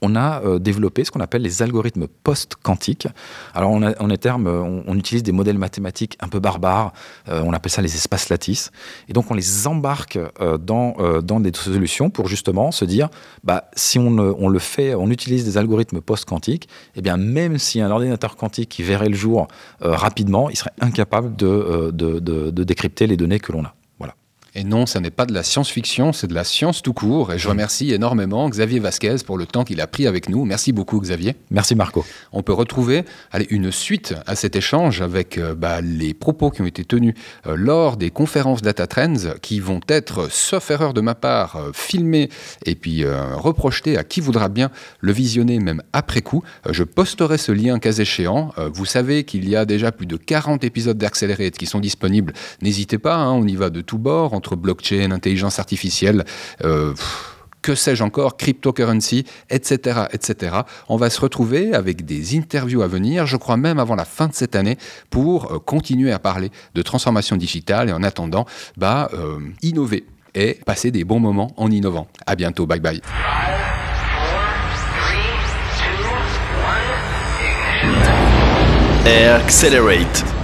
on 0.02 0.16
a 0.16 0.42
euh, 0.42 0.59
développé 0.59 1.04
ce 1.04 1.11
qu'on 1.11 1.21
appelle 1.21 1.42
les 1.42 1.62
algorithmes 1.62 2.07
post-quantiques. 2.25 3.09
Alors, 3.54 3.71
on, 3.71 4.16
termes, 4.16 4.47
on, 4.47 4.97
utilise 4.97 5.23
des 5.23 5.33
modèles 5.33 5.59
mathématiques 5.59 6.16
un 6.21 6.28
peu 6.28 6.40
barbares, 6.40 6.92
euh, 7.28 7.42
on 7.45 7.52
appelle 7.52 7.73
ça 7.73 7.83
les 7.83 7.95
espaces 7.95 8.28
lattices. 8.28 8.71
Et 9.09 9.12
donc, 9.12 9.30
on 9.30 9.35
les 9.35 9.66
embarque 9.66 10.19
euh, 10.40 10.59
dans, 10.59 10.97
dans 11.23 11.40
des 11.40 11.52
solutions 11.54 12.11
pour 12.11 12.28
justement 12.28 12.71
se 12.71 12.85
dire, 12.85 13.09
bah, 13.45 13.71
si 13.75 13.99
on, 13.99 14.19
on 14.19 14.49
le 14.49 14.59
fait, 14.59 14.95
on 14.95 15.11
utilise 15.11 15.45
des 15.45 15.59
algorithmes 15.59 16.00
post-quantiques, 16.00 16.69
eh 16.97 17.02
bien, 17.02 17.16
même 17.16 17.59
si 17.59 17.80
un 17.80 17.90
ordinateur 17.90 18.37
quantique 18.37 18.69
qui 18.69 18.83
verrait 18.83 19.09
le 19.09 19.16
jour 19.16 19.49
rapidement, 19.80 20.50
il 20.50 20.57
serait 20.57 20.73
incapable 20.80 21.37
de, 21.37 21.90
de 21.92 22.64
décrypter 22.64 23.07
les 23.07 23.16
données 23.16 23.40
que 23.40 23.52
l'on 23.52 23.64
a. 23.64 23.75
Et 24.54 24.64
non, 24.64 24.87
ce 24.87 24.99
n'est 24.99 25.11
pas 25.11 25.26
de 25.26 25.33
la 25.33 25.45
science-fiction, 25.45 26.12
c'est 26.12 26.26
de 26.26 26.35
la 26.35 26.42
science 26.42 26.83
tout 26.83 26.92
court. 26.92 27.33
Et 27.33 27.38
je 27.38 27.49
remercie 27.49 27.92
énormément 27.92 28.49
Xavier 28.49 28.80
Vasquez 28.80 29.16
pour 29.25 29.38
le 29.38 29.47
temps 29.47 29.62
qu'il 29.62 29.80
a 29.80 29.87
pris 29.87 30.09
avec 30.09 30.28
nous. 30.28 30.45
Merci 30.45 30.73
beaucoup, 30.73 31.00
Xavier. 31.00 31.37
Merci, 31.50 31.76
Marco. 31.76 32.04
On 32.33 32.42
peut 32.42 32.52
retrouver 32.52 33.04
allez, 33.30 33.47
une 33.50 33.71
suite 33.71 34.14
à 34.26 34.35
cet 34.35 34.57
échange 34.57 35.02
avec 35.02 35.38
euh, 35.38 35.54
bah, 35.54 35.80
les 35.80 36.14
propos 36.14 36.50
qui 36.50 36.62
ont 36.62 36.66
été 36.66 36.85
tenus 36.85 37.14
euh, 37.47 37.54
lors 37.57 37.97
des 37.97 38.11
conférences 38.11 38.62
Data 38.62 38.88
Trends 38.88 39.35
qui 39.40 39.61
vont 39.61 39.80
être, 39.88 40.30
sauf 40.33 40.71
erreur 40.71 40.95
de 40.95 41.00
ma 41.00 41.14
part, 41.14 41.57
euh, 41.57 41.71
filmés 41.73 42.28
et 42.66 42.75
puis 42.75 43.04
reprojetés 43.04 43.97
à 43.97 44.04
qui 44.04 44.21
voudra 44.21 44.49
bien 44.49 44.71
le 45.00 45.12
visionner, 45.12 45.59
même 45.59 45.83
après 45.92 46.23
coup. 46.23 46.42
je 46.69 46.85
posterai 46.85 47.38
ce 47.38 47.52
lien 47.52 47.78
cas 47.78 47.92
échéant. 47.92 48.52
vous 48.73 48.85
savez 48.85 49.25
qu'il 49.25 49.49
y 49.49 49.57
a 49.57 49.64
déjà 49.64 49.92
plus 49.92 50.07
de 50.07 50.16
40 50.16 50.64
épisodes 50.64 50.99
d'Accelerate 50.99 51.57
qui 51.57 51.66
sont 51.66 51.80
disponibles. 51.80 52.33
N'hésitez 52.62 52.99
pas, 52.99 53.16
hein, 53.16 53.33
on 53.33 53.47
y 53.47 53.57
va 53.57 53.71
de 53.71 53.80
tous 53.80 53.99
bords 53.99 54.35
entre 54.41 54.57
blockchain, 54.57 55.11
intelligence 55.11 55.59
artificielle. 55.59 56.25
Euh, 56.65 56.95
que 57.61 57.75
sais-je 57.75 58.03
encore, 58.03 58.39
cryptocurrency, 58.39 59.27
etc., 59.51 60.07
etc. 60.13 60.61
On 60.89 60.97
va 60.97 61.11
se 61.11 61.21
retrouver 61.21 61.75
avec 61.75 62.07
des 62.07 62.39
interviews 62.39 62.81
à 62.81 62.87
venir, 62.87 63.27
je 63.27 63.37
crois 63.37 63.59
même 63.59 63.79
avant 63.79 63.97
la 63.97 64.07
fin 64.07 64.29
de 64.29 64.35
cette 64.35 64.57
année, 64.57 64.79
pour 65.11 65.53
euh, 65.53 65.59
continuer 65.59 66.11
à 66.11 66.19
parler 66.19 66.51
de 66.75 66.81
transformation 66.81 67.37
digitale 67.37 67.91
et 67.91 67.93
en 67.93 68.03
attendant, 68.03 68.47
bah, 68.79 69.11
euh, 69.13 69.39
innover 69.61 70.07
et 70.35 70.59
passer 70.65 70.91
des 70.91 71.05
bons 71.05 71.21
moments 71.21 71.53
en 71.59 71.71
innovant. 71.71 72.09
À 72.27 72.35
bientôt, 72.35 72.67
bye 72.67 72.81
bye. 72.81 73.03
Accelerate. 79.05 80.40